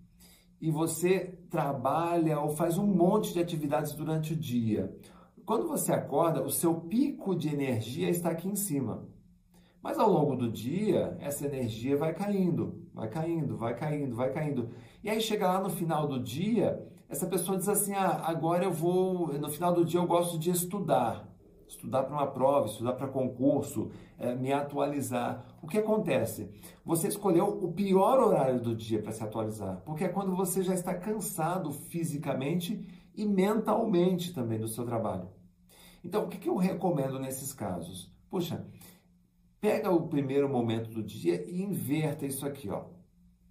e 0.61 0.71
você 0.71 1.38
trabalha 1.51 2.40
ou 2.40 2.51
faz 2.51 2.79
um 2.79 2.87
monte 2.87 3.33
de 3.33 3.40
atividades 3.40 3.92
durante 3.94 4.33
o 4.33 4.37
dia, 4.37 4.94
quando 5.49 5.66
você 5.66 5.92
acorda, 5.92 6.42
o 6.42 6.51
seu 6.51 6.75
pico 6.75 7.35
de 7.35 7.49
energia 7.49 8.11
está 8.11 8.29
aqui 8.29 8.47
em 8.47 8.55
cima. 8.55 9.09
Mas 9.83 9.99
ao 9.99 10.11
longo 10.11 10.37
do 10.37 10.53
dia, 10.53 11.16
essa 11.21 11.47
energia 11.47 11.97
vai 11.97 12.12
caindo, 12.12 12.87
vai 12.92 13.09
caindo, 13.09 13.57
vai 13.57 13.75
caindo, 13.75 14.14
vai 14.14 14.31
caindo. 14.31 14.68
E 15.03 15.09
aí 15.09 15.21
chega 15.23 15.49
lá 15.49 15.59
no 15.59 15.71
final 15.71 16.07
do 16.07 16.23
dia, 16.23 16.87
essa 17.09 17.27
pessoa 17.27 17.57
diz 17.57 17.66
assim: 17.66 17.94
ah, 17.94 18.21
agora 18.25 18.64
eu 18.64 18.71
vou, 18.71 19.29
no 19.38 19.49
final 19.49 19.73
do 19.73 19.87
dia 19.87 19.99
eu 19.99 20.07
gosto 20.07 20.38
de 20.38 20.51
estudar. 20.51 21.27
Estudar 21.66 22.03
para 22.03 22.14
uma 22.14 22.27
prova, 22.27 22.66
estudar 22.66 22.92
para 22.92 23.09
concurso, 23.09 23.90
é, 24.18 24.35
me 24.35 24.53
atualizar. 24.53 25.47
O 25.61 25.66
que 25.66 25.79
acontece? 25.79 26.51
Você 26.85 27.09
escolheu 27.09 27.47
o 27.47 27.73
pior 27.73 28.21
horário 28.21 28.61
do 28.61 28.75
dia 28.75 29.03
para 29.03 29.12
se 29.12 29.23
atualizar, 29.23 29.83
porque 29.85 30.05
é 30.05 30.09
quando 30.09 30.35
você 30.35 30.62
já 30.62 30.73
está 30.73 30.94
cansado 30.94 31.73
fisicamente 31.73 32.87
e 33.14 33.27
mentalmente 33.27 34.33
também 34.33 34.61
do 34.61 34.68
seu 34.68 34.85
trabalho. 34.85 35.29
Então, 36.05 36.25
o 36.25 36.29
que, 36.29 36.38
que 36.38 36.49
eu 36.49 36.57
recomendo 36.57 37.18
nesses 37.18 37.53
casos? 37.53 38.14
Puxa, 38.31 38.66
pega 39.61 39.90
o 39.90 40.09
primeiro 40.09 40.49
momento 40.49 40.90
do 40.90 41.03
dia 41.03 41.44
e 41.51 41.61
inverta 41.61 42.25
isso 42.25 42.47
aqui, 42.47 42.71
ó. 42.71 42.85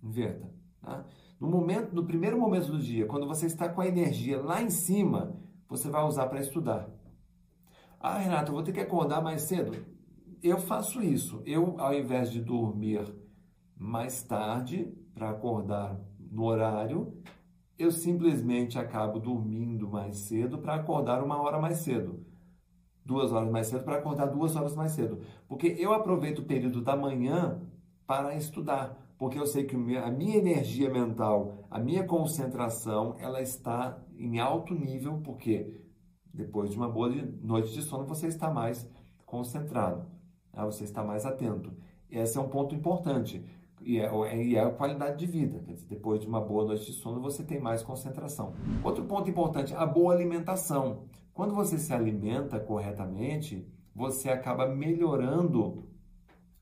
Inverta. 0.01 0.49
Tá? 0.81 1.05
No 1.39 1.49
momento, 1.49 1.93
no 1.93 2.05
primeiro 2.05 2.39
momento 2.39 2.71
do 2.71 2.79
dia, 2.79 3.05
quando 3.05 3.27
você 3.27 3.45
está 3.45 3.67
com 3.67 3.81
a 3.81 3.87
energia 3.87 4.41
lá 4.41 4.61
em 4.61 4.69
cima, 4.69 5.35
você 5.67 5.89
vai 5.89 6.03
usar 6.05 6.27
para 6.27 6.39
estudar. 6.39 6.89
Ah, 7.99 8.17
Renato, 8.17 8.51
eu 8.51 8.55
vou 8.55 8.63
ter 8.63 8.71
que 8.71 8.79
acordar 8.79 9.21
mais 9.21 9.41
cedo. 9.41 9.96
Eu 10.41 10.57
faço 10.59 11.01
isso. 11.01 11.41
Eu, 11.45 11.79
ao 11.79 11.93
invés 11.93 12.31
de 12.31 12.41
dormir 12.41 13.03
mais 13.75 14.21
tarde 14.23 14.93
para 15.13 15.29
acordar 15.29 15.99
no 16.19 16.43
horário, 16.43 17.13
eu 17.77 17.91
simplesmente 17.91 18.77
acabo 18.77 19.19
dormindo 19.19 19.89
mais 19.89 20.17
cedo 20.19 20.57
para 20.57 20.75
acordar 20.75 21.23
uma 21.23 21.41
hora 21.41 21.59
mais 21.59 21.79
cedo. 21.79 22.25
Duas 23.05 23.31
horas 23.31 23.49
mais 23.49 23.67
cedo 23.67 23.83
para 23.83 23.97
acordar 23.97 24.25
duas 24.27 24.55
horas 24.55 24.75
mais 24.75 24.91
cedo. 24.91 25.21
Porque 25.47 25.75
eu 25.79 25.93
aproveito 25.93 26.39
o 26.39 26.45
período 26.45 26.81
da 26.81 26.95
manhã 26.95 27.61
para 28.05 28.35
estudar. 28.35 28.97
Porque 29.17 29.39
eu 29.39 29.47
sei 29.47 29.63
que 29.63 29.75
a 29.75 30.11
minha 30.11 30.37
energia 30.37 30.89
mental, 30.89 31.65
a 31.71 31.79
minha 31.79 32.05
concentração, 32.05 33.15
ela 33.17 33.41
está 33.41 33.97
em 34.15 34.39
alto 34.39 34.75
nível, 34.75 35.19
porque 35.23 35.81
depois 36.31 36.69
de 36.69 36.77
uma 36.77 36.89
boa 36.89 37.09
noite 37.41 37.73
de 37.73 37.81
sono 37.81 38.05
você 38.05 38.27
está 38.27 38.51
mais 38.51 38.87
concentrado, 39.25 40.05
tá? 40.57 40.65
você 40.65 40.83
está 40.83 41.03
mais 41.03 41.25
atento. 41.25 41.71
Esse 42.09 42.37
é 42.37 42.41
um 42.41 42.47
ponto 42.47 42.73
importante 42.73 43.43
e 43.81 43.99
é, 43.99 44.43
e 44.43 44.55
é 44.55 44.63
a 44.63 44.69
qualidade 44.69 45.17
de 45.17 45.25
vida. 45.25 45.59
Dizer, 45.59 45.87
depois 45.87 46.19
de 46.19 46.27
uma 46.27 46.41
boa 46.41 46.65
noite 46.65 46.85
de 46.85 46.93
sono, 46.93 47.21
você 47.21 47.43
tem 47.43 47.59
mais 47.59 47.83
concentração. 47.83 48.53
Outro 48.83 49.05
ponto 49.05 49.29
importante, 49.29 49.73
a 49.73 49.85
boa 49.85 50.13
alimentação. 50.13 51.03
Quando 51.33 51.53
você 51.53 51.77
se 51.77 51.93
alimenta 51.93 52.59
corretamente, 52.59 53.67
você 53.93 54.29
acaba 54.29 54.67
melhorando 54.67 55.83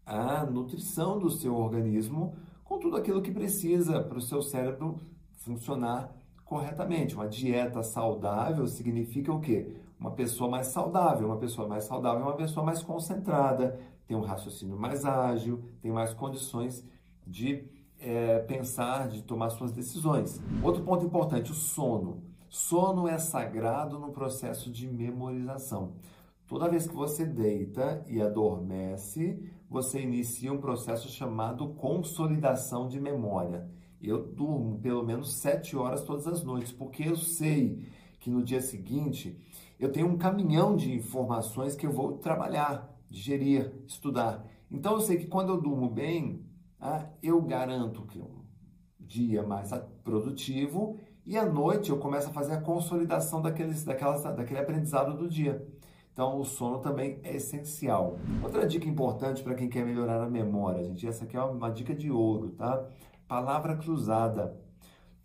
a 0.06 0.46
nutrição 0.46 1.18
do 1.18 1.30
seu 1.30 1.56
organismo 1.56 2.36
com 2.64 2.78
tudo 2.80 2.98
aquilo 2.98 3.22
que 3.22 3.32
precisa 3.32 4.02
para 4.02 4.18
o 4.18 4.22
seu 4.22 4.42
cérebro 4.42 5.00
funcionar 5.32 6.16
corretamente. 6.44 7.16
Uma 7.16 7.28
dieta 7.28 7.82
saudável 7.84 8.68
significa 8.68 9.34
o 9.34 9.40
quê? 9.40 9.76
Uma 10.00 10.12
pessoa 10.12 10.50
mais 10.50 10.68
saudável. 10.68 11.28
Uma 11.28 11.38
pessoa 11.38 11.68
mais 11.68 11.86
saudável 11.86 12.22
é 12.22 12.24
uma 12.24 12.36
pessoa 12.36 12.66
mais 12.66 12.84
concentrada, 12.84 13.80
tem 14.08 14.16
um 14.16 14.22
raciocínio 14.22 14.78
mais 14.78 15.06
ágil, 15.06 15.64
tem 15.82 15.92
mais 15.92 16.14
condições 16.14 16.86
de 17.26 17.68
é, 18.00 18.40
pensar, 18.40 19.08
de 19.08 19.24
tomar 19.24 19.50
suas 19.50 19.72
decisões. 19.72 20.42
Outro 20.64 20.84
ponto 20.84 21.06
importante, 21.06 21.52
o 21.52 21.56
sono. 21.56 22.24
Sono 22.50 23.08
é 23.08 23.18
sagrado 23.18 24.00
no 24.00 24.12
processo 24.12 24.72
de 24.72 24.88
memorização. 24.88 25.94
Toda 26.48 26.70
vez 26.70 26.88
que 26.88 26.96
você 26.96 27.26
deita 27.26 28.06
e 28.08 28.22
adormece, 28.22 29.52
você 29.68 30.02
inicia 30.02 30.54
um 30.54 30.60
processo 30.60 31.10
chamado 31.10 31.70
consolidação 31.70 32.88
de 32.88 33.00
memória. 33.00 33.68
Eu 34.00 34.24
durmo 34.24 34.78
pelo 34.78 35.04
menos 35.04 35.34
sete 35.34 35.76
horas 35.76 36.04
todas 36.04 36.28
as 36.28 36.44
noites, 36.44 36.72
porque 36.72 37.04
eu 37.10 37.16
sei 37.16 37.88
que 38.20 38.30
no 38.30 38.44
dia 38.44 38.62
seguinte 38.62 39.40
eu 39.80 39.92
tenho 39.92 40.08
um 40.08 40.18
caminhão 40.18 40.76
de 40.76 40.94
informações 40.94 41.76
que 41.76 41.86
eu 41.86 41.92
vou 41.92 42.18
trabalhar, 42.18 42.94
digerir, 43.10 43.72
estudar. 43.86 44.46
Então 44.72 44.94
eu 44.94 45.02
sei 45.02 45.18
que 45.18 45.28
quando 45.28 45.50
eu 45.50 45.62
durmo 45.62 45.90
bem, 45.90 46.46
ah, 46.80 47.08
eu 47.22 47.42
garanto 47.42 48.04
que 48.04 48.20
um 48.20 48.44
dia 49.00 49.44
mais 49.44 49.72
produtivo 50.04 50.98
e 51.26 51.38
à 51.38 51.46
noite 51.46 51.90
eu 51.90 51.98
começo 51.98 52.30
a 52.30 52.34
fazer 52.34 52.54
a 52.54 52.62
consolidação 52.62 53.42
daqueles, 53.42 53.84
daquelas, 53.84 54.24
daquele 54.24 54.60
aprendizado 54.60 55.18
do 55.18 55.28
dia. 55.28 55.68
Então, 56.14 56.40
o 56.40 56.46
sono 56.46 56.80
também 56.80 57.20
é 57.24 57.36
essencial. 57.36 58.18
Outra 58.42 58.66
dica 58.66 58.88
importante 58.88 59.44
para 59.44 59.54
quem 59.54 59.68
quer 59.68 59.86
melhorar 59.86 60.24
a 60.24 60.30
memória, 60.30 60.82
gente, 60.82 61.06
essa 61.06 61.26
aqui 61.26 61.36
é 61.36 61.42
uma 61.42 61.70
dica 61.70 61.94
de 61.94 62.10
ouro, 62.10 62.52
tá? 62.52 62.88
Palavra 63.28 63.76
cruzada. 63.76 64.58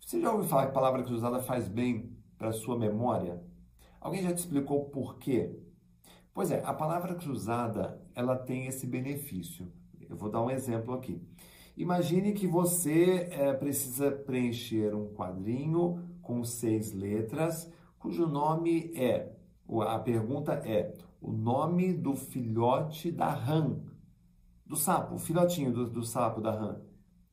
Você 0.01 0.19
já 0.19 0.31
ouviu 0.31 0.49
falar 0.49 0.67
que 0.67 0.73
palavra 0.73 1.03
cruzada 1.03 1.39
faz 1.39 1.69
bem 1.69 2.11
para 2.37 2.51
sua 2.51 2.77
memória? 2.77 3.41
Alguém 4.01 4.23
já 4.23 4.33
te 4.33 4.39
explicou 4.39 4.85
por 4.85 5.19
quê? 5.19 5.55
Pois 6.33 6.49
é, 6.49 6.61
a 6.65 6.73
palavra 6.73 7.13
cruzada, 7.13 8.01
ela 8.15 8.35
tem 8.35 8.65
esse 8.65 8.87
benefício. 8.87 9.71
Eu 10.09 10.17
vou 10.17 10.29
dar 10.29 10.41
um 10.41 10.49
exemplo 10.49 10.93
aqui. 10.93 11.21
Imagine 11.77 12.33
que 12.33 12.47
você 12.47 13.29
é, 13.31 13.53
precisa 13.53 14.11
preencher 14.11 14.93
um 14.95 15.13
quadrinho 15.13 16.03
com 16.21 16.43
seis 16.43 16.91
letras, 16.91 17.71
cujo 17.99 18.27
nome 18.27 18.91
é 18.95 19.31
a 19.87 19.99
pergunta 19.99 20.53
é: 20.65 20.93
o 21.21 21.31
nome 21.31 21.93
do 21.93 22.15
filhote 22.15 23.11
da 23.11 23.29
rã, 23.29 23.79
do 24.65 24.75
sapo, 24.75 25.15
o 25.15 25.19
filhotinho 25.19 25.71
do, 25.71 25.89
do 25.89 26.03
sapo 26.03 26.41
da 26.41 26.51
rã. 26.51 26.81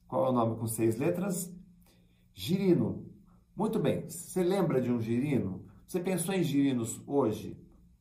Qual 0.06 0.26
é 0.26 0.28
o 0.28 0.32
nome 0.32 0.56
com 0.56 0.66
seis 0.66 0.96
letras? 0.96 1.52
Girino. 2.32 3.06
Muito 3.56 3.78
bem. 3.78 4.08
Você 4.08 4.42
lembra 4.42 4.80
de 4.80 4.92
um 4.92 5.00
girino? 5.00 5.57
Você 5.88 6.00
pensou 6.00 6.34
em 6.34 6.42
girinos 6.42 7.00
hoje, 7.06 7.56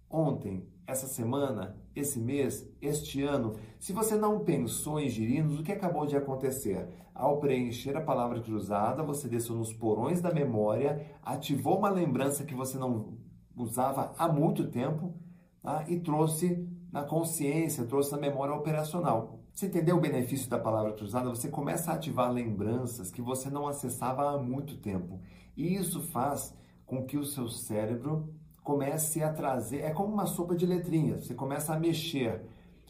ontem, 0.09 0.67
essa 0.85 1.07
semana, 1.07 1.77
esse 1.95 2.19
mês, 2.19 2.69
este 2.81 3.23
ano? 3.23 3.55
Se 3.79 3.93
você 3.93 4.17
não 4.17 4.41
pensou 4.41 4.99
em 4.99 5.07
girinos, 5.07 5.57
o 5.57 5.63
que 5.63 5.71
acabou 5.71 6.05
de 6.05 6.17
acontecer? 6.17 6.85
Ao 7.15 7.39
preencher 7.39 7.95
a 7.95 8.01
palavra 8.01 8.41
cruzada, 8.41 9.01
você 9.03 9.29
desceu 9.29 9.55
nos 9.55 9.71
porões 9.71 10.19
da 10.19 10.33
memória, 10.33 11.15
ativou 11.23 11.77
uma 11.77 11.89
lembrança 11.89 12.43
que 12.43 12.53
você 12.53 12.77
não 12.77 13.17
usava 13.55 14.13
há 14.17 14.27
muito 14.27 14.67
tempo 14.69 15.13
tá? 15.61 15.85
e 15.87 15.97
trouxe 15.97 16.67
na 16.91 17.03
consciência, 17.03 17.85
trouxe 17.85 18.11
na 18.11 18.17
memória 18.17 18.53
operacional. 18.53 19.39
Você 19.53 19.67
entendeu 19.67 19.95
o 19.95 20.01
benefício 20.01 20.49
da 20.49 20.59
palavra 20.59 20.91
cruzada? 20.91 21.29
Você 21.29 21.47
começa 21.47 21.89
a 21.89 21.95
ativar 21.95 22.33
lembranças 22.33 23.09
que 23.09 23.21
você 23.21 23.49
não 23.49 23.65
acessava 23.65 24.29
há 24.29 24.37
muito 24.37 24.75
tempo. 24.75 25.21
E 25.55 25.73
isso 25.73 26.01
faz 26.01 26.53
com 26.87 27.05
que 27.05 27.17
o 27.17 27.25
seu 27.25 27.49
cérebro 27.49 28.33
comece 28.63 29.21
a 29.21 29.31
trazer. 29.31 29.81
É 29.81 29.91
como 29.91 30.11
uma 30.11 30.25
sopa 30.25 30.55
de 30.55 30.65
letrinhas. 30.65 31.25
Você 31.25 31.35
começa 31.35 31.73
a 31.73 31.79
mexer 31.79 32.41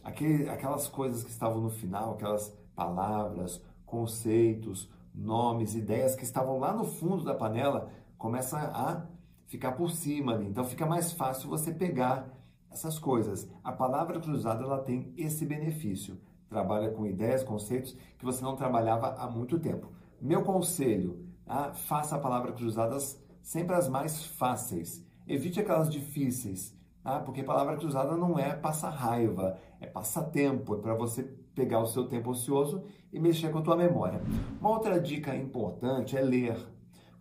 aquele, 0.04 0.48
aquelas 0.48 0.88
coisas 0.88 1.24
que 1.24 1.32
estavam 1.32 1.60
no 1.60 1.70
final, 1.70 2.14
aquelas 2.14 2.56
palavras, 2.76 3.62
conceitos, 3.86 4.90
nomes, 5.14 5.76
ideias 5.76 6.16
que 6.16 6.24
estavam 6.24 6.60
lá 6.60 6.72
no 6.72 6.86
fundo 6.86 7.26
da 7.26 7.34
panela, 7.34 7.90
começa 8.18 8.58
a 8.58 9.08
ficar 9.48 9.72
por 9.72 9.90
cima. 9.90 10.36
Então 10.44 10.64
fica 10.64 10.86
mais 10.86 11.12
fácil 11.12 11.50
você 11.50 11.74
pegar 11.74 12.30
essas 12.72 13.00
coisas. 13.00 13.50
A 13.64 13.72
palavra 13.72 14.20
cruzada 14.20 14.64
ela 14.64 14.80
tem 14.80 15.12
esse 15.18 15.44
benefício. 15.46 16.20
Trabalha 16.48 16.92
com 16.92 17.06
ideias, 17.06 17.44
conceitos 17.44 17.98
que 18.18 18.24
você 18.24 18.44
não 18.44 18.56
trabalhava 18.56 19.16
há 19.16 19.30
muito 19.30 19.60
tempo. 19.60 19.92
Meu 20.22 20.44
conselho, 20.44 21.26
tá? 21.46 21.74
faça 21.74 22.16
a 22.16 22.20
palavra 22.20 22.52
cruzadas 22.52 23.20
sempre 23.48 23.78
as 23.78 23.88
mais 23.88 24.26
fáceis. 24.26 25.08
Evite 25.26 25.62
aquelas 25.62 25.90
difíceis, 25.90 26.78
tá? 27.02 27.22
porque 27.22 27.42
palavra 27.42 27.78
cruzada 27.78 28.18
não 28.18 28.38
é 28.38 28.54
passar 28.54 28.90
raiva, 28.90 29.58
é 29.80 29.88
passar 29.88 30.24
tempo, 30.24 30.76
é 30.76 30.80
para 30.80 30.94
você 30.94 31.24
pegar 31.56 31.80
o 31.80 31.88
seu 31.88 32.10
tempo 32.10 32.32
ocioso 32.32 32.84
e 33.12 33.18
mexer 33.18 33.50
com 33.50 33.60
a 33.60 33.62
tua 33.62 33.78
memória. 33.78 34.22
Uma 34.60 34.72
outra 34.72 35.00
dica 35.00 35.34
importante 35.34 36.18
é 36.18 36.22
ler. 36.22 36.58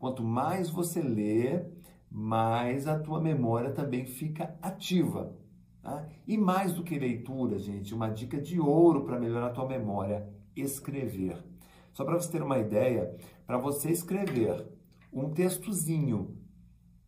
Quanto 0.01 0.25
mais 0.25 0.69
você 0.69 1.01
lê, 1.01 1.65
mais 2.11 2.89
a 2.89 2.99
tua 2.99 3.21
memória 3.21 3.71
também 3.71 4.05
fica 4.05 4.57
ativa. 4.61 5.33
Tá? 5.81 6.09
E 6.27 6.37
mais 6.37 6.73
do 6.73 6.83
que 6.83 6.99
leitura, 6.99 7.57
gente, 7.57 7.95
uma 7.95 8.09
dica 8.09 8.41
de 8.41 8.59
ouro 8.59 9.05
para 9.05 9.21
melhorar 9.21 9.47
a 9.47 9.51
tua 9.51 9.69
memória: 9.69 10.29
escrever. 10.57 11.41
Só 11.93 12.05
para 12.05 12.15
você 12.15 12.33
ter 12.33 12.43
uma 12.43 12.59
ideia, 12.59 13.17
para 13.47 13.59
você 13.59 13.93
escrever 13.93 14.76
um 15.23 15.31
textozinho 15.31 16.37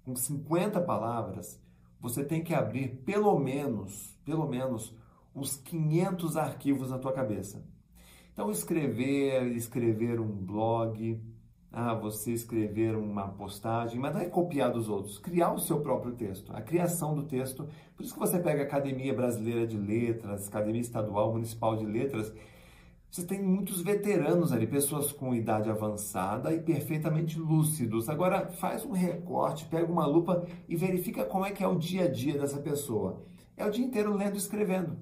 com 0.02 0.16
50 0.16 0.80
palavras, 0.80 1.60
você 2.00 2.24
tem 2.24 2.42
que 2.42 2.54
abrir 2.54 3.02
pelo 3.04 3.38
menos, 3.38 4.18
pelo 4.24 4.48
menos 4.48 4.96
uns 5.34 5.56
500 5.56 6.36
arquivos 6.36 6.90
na 6.90 6.98
tua 6.98 7.12
cabeça. 7.12 7.62
Então 8.32 8.50
escrever, 8.50 9.48
escrever 9.56 10.20
um 10.20 10.28
blog, 10.28 11.20
ah, 11.70 11.92
você 11.92 12.32
escrever 12.32 12.96
uma 12.96 13.28
postagem, 13.28 14.00
mas 14.00 14.14
não 14.14 14.20
é 14.22 14.26
copiar 14.26 14.72
dos 14.72 14.88
outros, 14.88 15.18
criar 15.18 15.52
o 15.52 15.58
seu 15.58 15.80
próprio 15.80 16.12
texto, 16.12 16.50
a 16.54 16.62
criação 16.62 17.14
do 17.14 17.24
texto. 17.24 17.68
Por 17.94 18.04
isso 18.04 18.14
que 18.14 18.20
você 18.20 18.38
pega 18.38 18.62
a 18.62 18.64
Academia 18.64 19.12
Brasileira 19.12 19.66
de 19.66 19.76
Letras, 19.76 20.48
Academia 20.48 20.80
Estadual 20.80 21.32
Municipal 21.32 21.76
de 21.76 21.84
Letras, 21.84 22.32
você 23.10 23.24
tem 23.24 23.42
muitos 23.42 23.80
veteranos 23.80 24.52
ali, 24.52 24.66
pessoas 24.66 25.10
com 25.12 25.34
idade 25.34 25.70
avançada 25.70 26.52
e 26.52 26.60
perfeitamente 26.60 27.38
lúcidos. 27.38 28.08
Agora, 28.08 28.48
faz 28.48 28.84
um 28.84 28.92
recorte, 28.92 29.64
pega 29.64 29.90
uma 29.90 30.06
lupa 30.06 30.46
e 30.68 30.76
verifica 30.76 31.24
como 31.24 31.46
é 31.46 31.50
que 31.50 31.64
é 31.64 31.68
o 31.68 31.78
dia 31.78 32.04
a 32.04 32.08
dia 32.10 32.38
dessa 32.38 32.58
pessoa. 32.58 33.22
É 33.56 33.64
o 33.64 33.70
dia 33.70 33.84
inteiro 33.84 34.14
lendo 34.14 34.34
e 34.34 34.38
escrevendo. 34.38 34.98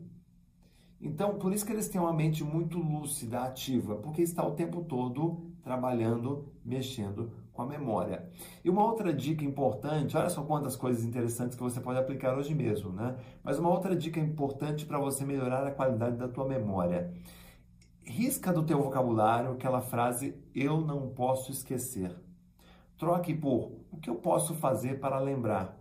Então, 1.01 1.37
por 1.39 1.53
isso 1.53 1.67
que 1.67 1.73
eles 1.73 1.89
têm 1.89 2.01
uma 2.01 2.13
mente 2.13 2.43
muito 2.43 2.79
lúcida, 2.79 3.41
ativa, 3.41 3.97
porque 3.97 4.23
está 4.23 4.47
o 4.47 4.53
tempo 4.53 4.83
todo 4.85 5.51
trabalhando, 5.63 6.49
mexendo 6.65 7.33
com 7.53 7.63
a 7.63 7.67
memória. 7.67 8.29
E 8.65 8.71
uma 8.71 8.85
outra 8.85 9.13
dica 9.13 9.45
importante, 9.45 10.17
olha 10.17 10.31
só 10.31 10.43
quantas 10.43 10.77
coisas 10.77 11.05
interessantes 11.05 11.57
que 11.57 11.63
você 11.63 11.81
pode 11.81 11.99
aplicar 11.99 12.37
hoje 12.37 12.55
mesmo, 12.55 12.93
né? 12.93 13.17
Mas 13.43 13.59
uma 13.59 13.69
outra 13.69 13.97
dica 13.97 14.21
importante 14.21 14.87
para 14.87 14.99
você 14.99 15.25
melhorar 15.25 15.67
a 15.67 15.71
qualidade 15.71 16.17
da 16.17 16.29
tua 16.29 16.47
memória. 16.47 17.13
Risca 18.07 18.53
do 18.53 18.63
teu 18.63 18.81
vocabulário 18.81 19.51
aquela 19.51 19.81
frase 19.81 20.41
eu 20.55 20.81
não 20.81 21.09
posso 21.09 21.51
esquecer. 21.51 22.17
Troque 22.97 23.35
por 23.35 23.73
o 23.91 23.97
que 23.97 24.09
eu 24.09 24.15
posso 24.15 24.55
fazer 24.55 25.01
para 25.01 25.19
lembrar. 25.19 25.77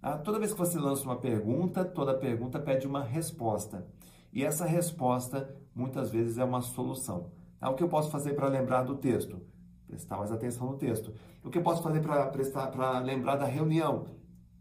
Ah, 0.00 0.16
toda 0.16 0.38
vez 0.38 0.52
que 0.52 0.58
você 0.58 0.78
lança 0.78 1.04
uma 1.04 1.20
pergunta, 1.20 1.84
toda 1.84 2.14
pergunta 2.14 2.58
pede 2.58 2.86
uma 2.86 3.04
resposta. 3.04 3.86
E 4.32 4.42
essa 4.42 4.64
resposta 4.64 5.54
muitas 5.74 6.10
vezes 6.10 6.38
é 6.38 6.44
uma 6.44 6.62
solução. 6.62 7.30
Ah, 7.60 7.68
o 7.68 7.74
que 7.74 7.84
eu 7.84 7.88
posso 7.88 8.10
fazer 8.10 8.32
para 8.32 8.48
lembrar 8.48 8.82
do 8.82 8.96
texto? 8.96 9.42
Prestar 9.86 10.16
mais 10.16 10.32
atenção 10.32 10.66
no 10.68 10.78
texto. 10.78 11.12
O 11.44 11.50
que 11.50 11.58
eu 11.58 11.62
posso 11.62 11.82
fazer 11.82 12.00
para 12.00 12.98
lembrar 12.98 13.36
da 13.36 13.44
reunião? 13.44 14.06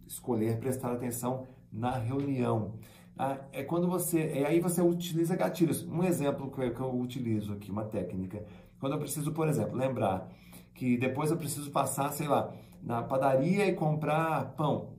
Escolher 0.06 0.60
prestar 0.60 0.92
atenção 0.92 1.48
na 1.72 1.92
reunião. 1.92 2.78
Ah, 3.18 3.38
é 3.52 3.64
quando 3.64 3.88
você. 3.88 4.20
É 4.20 4.46
aí 4.48 4.60
você 4.60 4.82
utiliza 4.82 5.36
gatilhos. 5.36 5.84
Um 5.84 6.04
exemplo 6.04 6.50
que 6.50 6.62
eu, 6.62 6.74
que 6.74 6.80
eu 6.80 7.00
utilizo 7.00 7.54
aqui, 7.54 7.70
uma 7.72 7.86
técnica. 7.86 8.44
Quando 8.80 8.94
eu 8.94 9.00
preciso, 9.00 9.32
por 9.32 9.48
exemplo, 9.48 9.78
lembrar 9.78 10.30
que 10.74 10.98
depois 10.98 11.30
eu 11.30 11.38
preciso 11.38 11.70
passar, 11.72 12.12
sei 12.12 12.28
lá, 12.28 12.54
na 12.82 13.04
padaria 13.04 13.68
e 13.68 13.74
comprar 13.74 14.56
pão. 14.56 14.98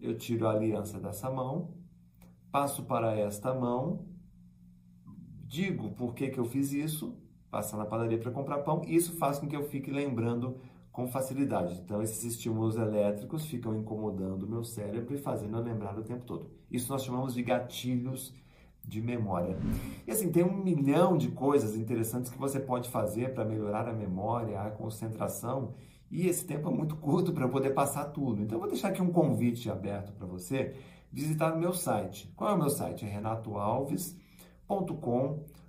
Eu 0.00 0.16
tiro 0.16 0.46
a 0.46 0.52
aliança 0.52 1.00
dessa 1.00 1.30
mão, 1.30 1.74
passo 2.52 2.84
para 2.84 3.16
esta 3.18 3.52
mão, 3.54 4.06
digo 5.44 5.90
por 5.92 6.14
que, 6.14 6.28
que 6.28 6.38
eu 6.38 6.44
fiz 6.44 6.72
isso, 6.72 7.16
passar 7.50 7.76
na 7.78 7.86
padaria 7.86 8.18
para 8.18 8.30
comprar 8.30 8.58
pão, 8.58 8.82
e 8.86 8.94
isso 8.94 9.16
faz 9.16 9.38
com 9.38 9.48
que 9.48 9.56
eu 9.56 9.64
fique 9.64 9.90
lembrando 9.90 10.60
com 10.96 11.06
facilidade. 11.06 11.78
Então, 11.84 12.00
esses 12.00 12.24
estímulos 12.24 12.76
elétricos 12.76 13.44
ficam 13.44 13.76
incomodando 13.76 14.44
o 14.44 14.48
meu 14.48 14.64
cérebro 14.64 15.14
e 15.14 15.18
fazendo 15.18 15.58
eu 15.58 15.62
lembrar 15.62 15.98
o 15.98 16.02
tempo 16.02 16.24
todo. 16.24 16.50
Isso 16.70 16.90
nós 16.90 17.04
chamamos 17.04 17.34
de 17.34 17.42
gatilhos 17.42 18.32
de 18.82 19.02
memória. 19.02 19.58
E 20.06 20.10
assim, 20.10 20.32
tem 20.32 20.42
um 20.42 20.56
milhão 20.56 21.18
de 21.18 21.28
coisas 21.28 21.76
interessantes 21.76 22.30
que 22.30 22.38
você 22.38 22.58
pode 22.58 22.88
fazer 22.88 23.34
para 23.34 23.44
melhorar 23.44 23.86
a 23.86 23.92
memória, 23.92 24.58
a 24.58 24.70
concentração, 24.70 25.74
e 26.10 26.26
esse 26.26 26.46
tempo 26.46 26.70
é 26.70 26.72
muito 26.72 26.96
curto 27.04 27.30
para 27.30 27.44
eu 27.44 27.50
poder 27.50 27.74
passar 27.74 28.06
tudo. 28.06 28.40
Então, 28.40 28.56
eu 28.56 28.60
vou 28.60 28.70
deixar 28.70 28.88
aqui 28.88 29.02
um 29.02 29.12
convite 29.12 29.70
aberto 29.70 30.14
para 30.14 30.26
você 30.26 30.74
visitar 31.12 31.52
o 31.52 31.58
meu 31.58 31.74
site. 31.74 32.32
Qual 32.34 32.50
é 32.50 32.54
o 32.54 32.58
meu 32.58 32.70
site? 32.70 33.04
É 33.04 33.08
renatoalves.com.br 33.08 35.65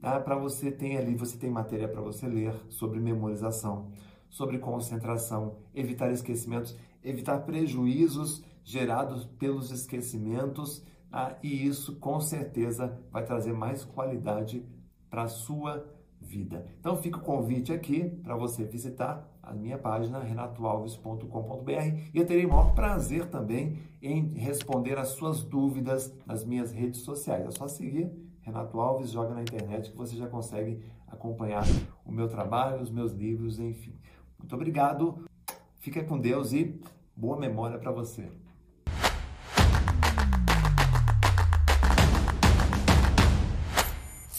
tá? 0.00 0.20
Para 0.20 0.36
você 0.36 0.70
tem 0.70 0.96
ali, 0.96 1.14
você 1.14 1.36
tem 1.36 1.50
matéria 1.50 1.88
para 1.88 2.00
você 2.00 2.26
ler 2.26 2.54
sobre 2.68 3.00
memorização, 3.00 3.90
sobre 4.28 4.58
concentração, 4.58 5.56
evitar 5.74 6.12
esquecimentos, 6.12 6.76
evitar 7.02 7.40
prejuízos 7.40 8.44
gerados 8.62 9.24
pelos 9.24 9.70
esquecimentos, 9.70 10.84
tá? 11.10 11.36
e 11.42 11.66
isso 11.66 11.96
com 11.96 12.20
certeza 12.20 12.96
vai 13.10 13.24
trazer 13.24 13.52
mais 13.52 13.84
qualidade 13.84 14.64
para 15.10 15.24
a 15.24 15.28
sua 15.28 15.84
vida. 16.20 16.66
Então 16.78 16.96
fica 16.96 17.18
o 17.18 17.22
convite 17.22 17.72
aqui 17.72 18.04
para 18.22 18.36
você 18.36 18.64
visitar 18.64 19.28
a 19.42 19.52
minha 19.52 19.78
página 19.78 20.20
renatoalves.com.br 20.20 21.70
e 22.14 22.18
eu 22.18 22.26
terei 22.26 22.44
o 22.44 22.50
maior 22.50 22.72
prazer 22.74 23.26
também 23.26 23.78
em 24.00 24.34
responder 24.34 24.96
as 24.98 25.08
suas 25.08 25.42
dúvidas 25.42 26.14
nas 26.24 26.44
minhas 26.44 26.70
redes 26.70 27.00
sociais. 27.00 27.46
É 27.46 27.50
só 27.50 27.66
seguir 27.66 28.29
Renato 28.50 28.80
Alves, 28.80 29.10
joga 29.10 29.32
na 29.32 29.42
internet 29.42 29.90
que 29.90 29.96
você 29.96 30.16
já 30.16 30.26
consegue 30.26 30.84
acompanhar 31.06 31.62
o 32.04 32.10
meu 32.10 32.28
trabalho, 32.28 32.82
os 32.82 32.90
meus 32.90 33.12
livros, 33.12 33.60
enfim. 33.60 33.94
Muito 34.38 34.54
obrigado, 34.54 35.24
fica 35.78 36.02
com 36.04 36.18
Deus 36.18 36.52
e 36.52 36.80
boa 37.16 37.38
memória 37.38 37.78
para 37.78 37.92
você. 37.92 38.28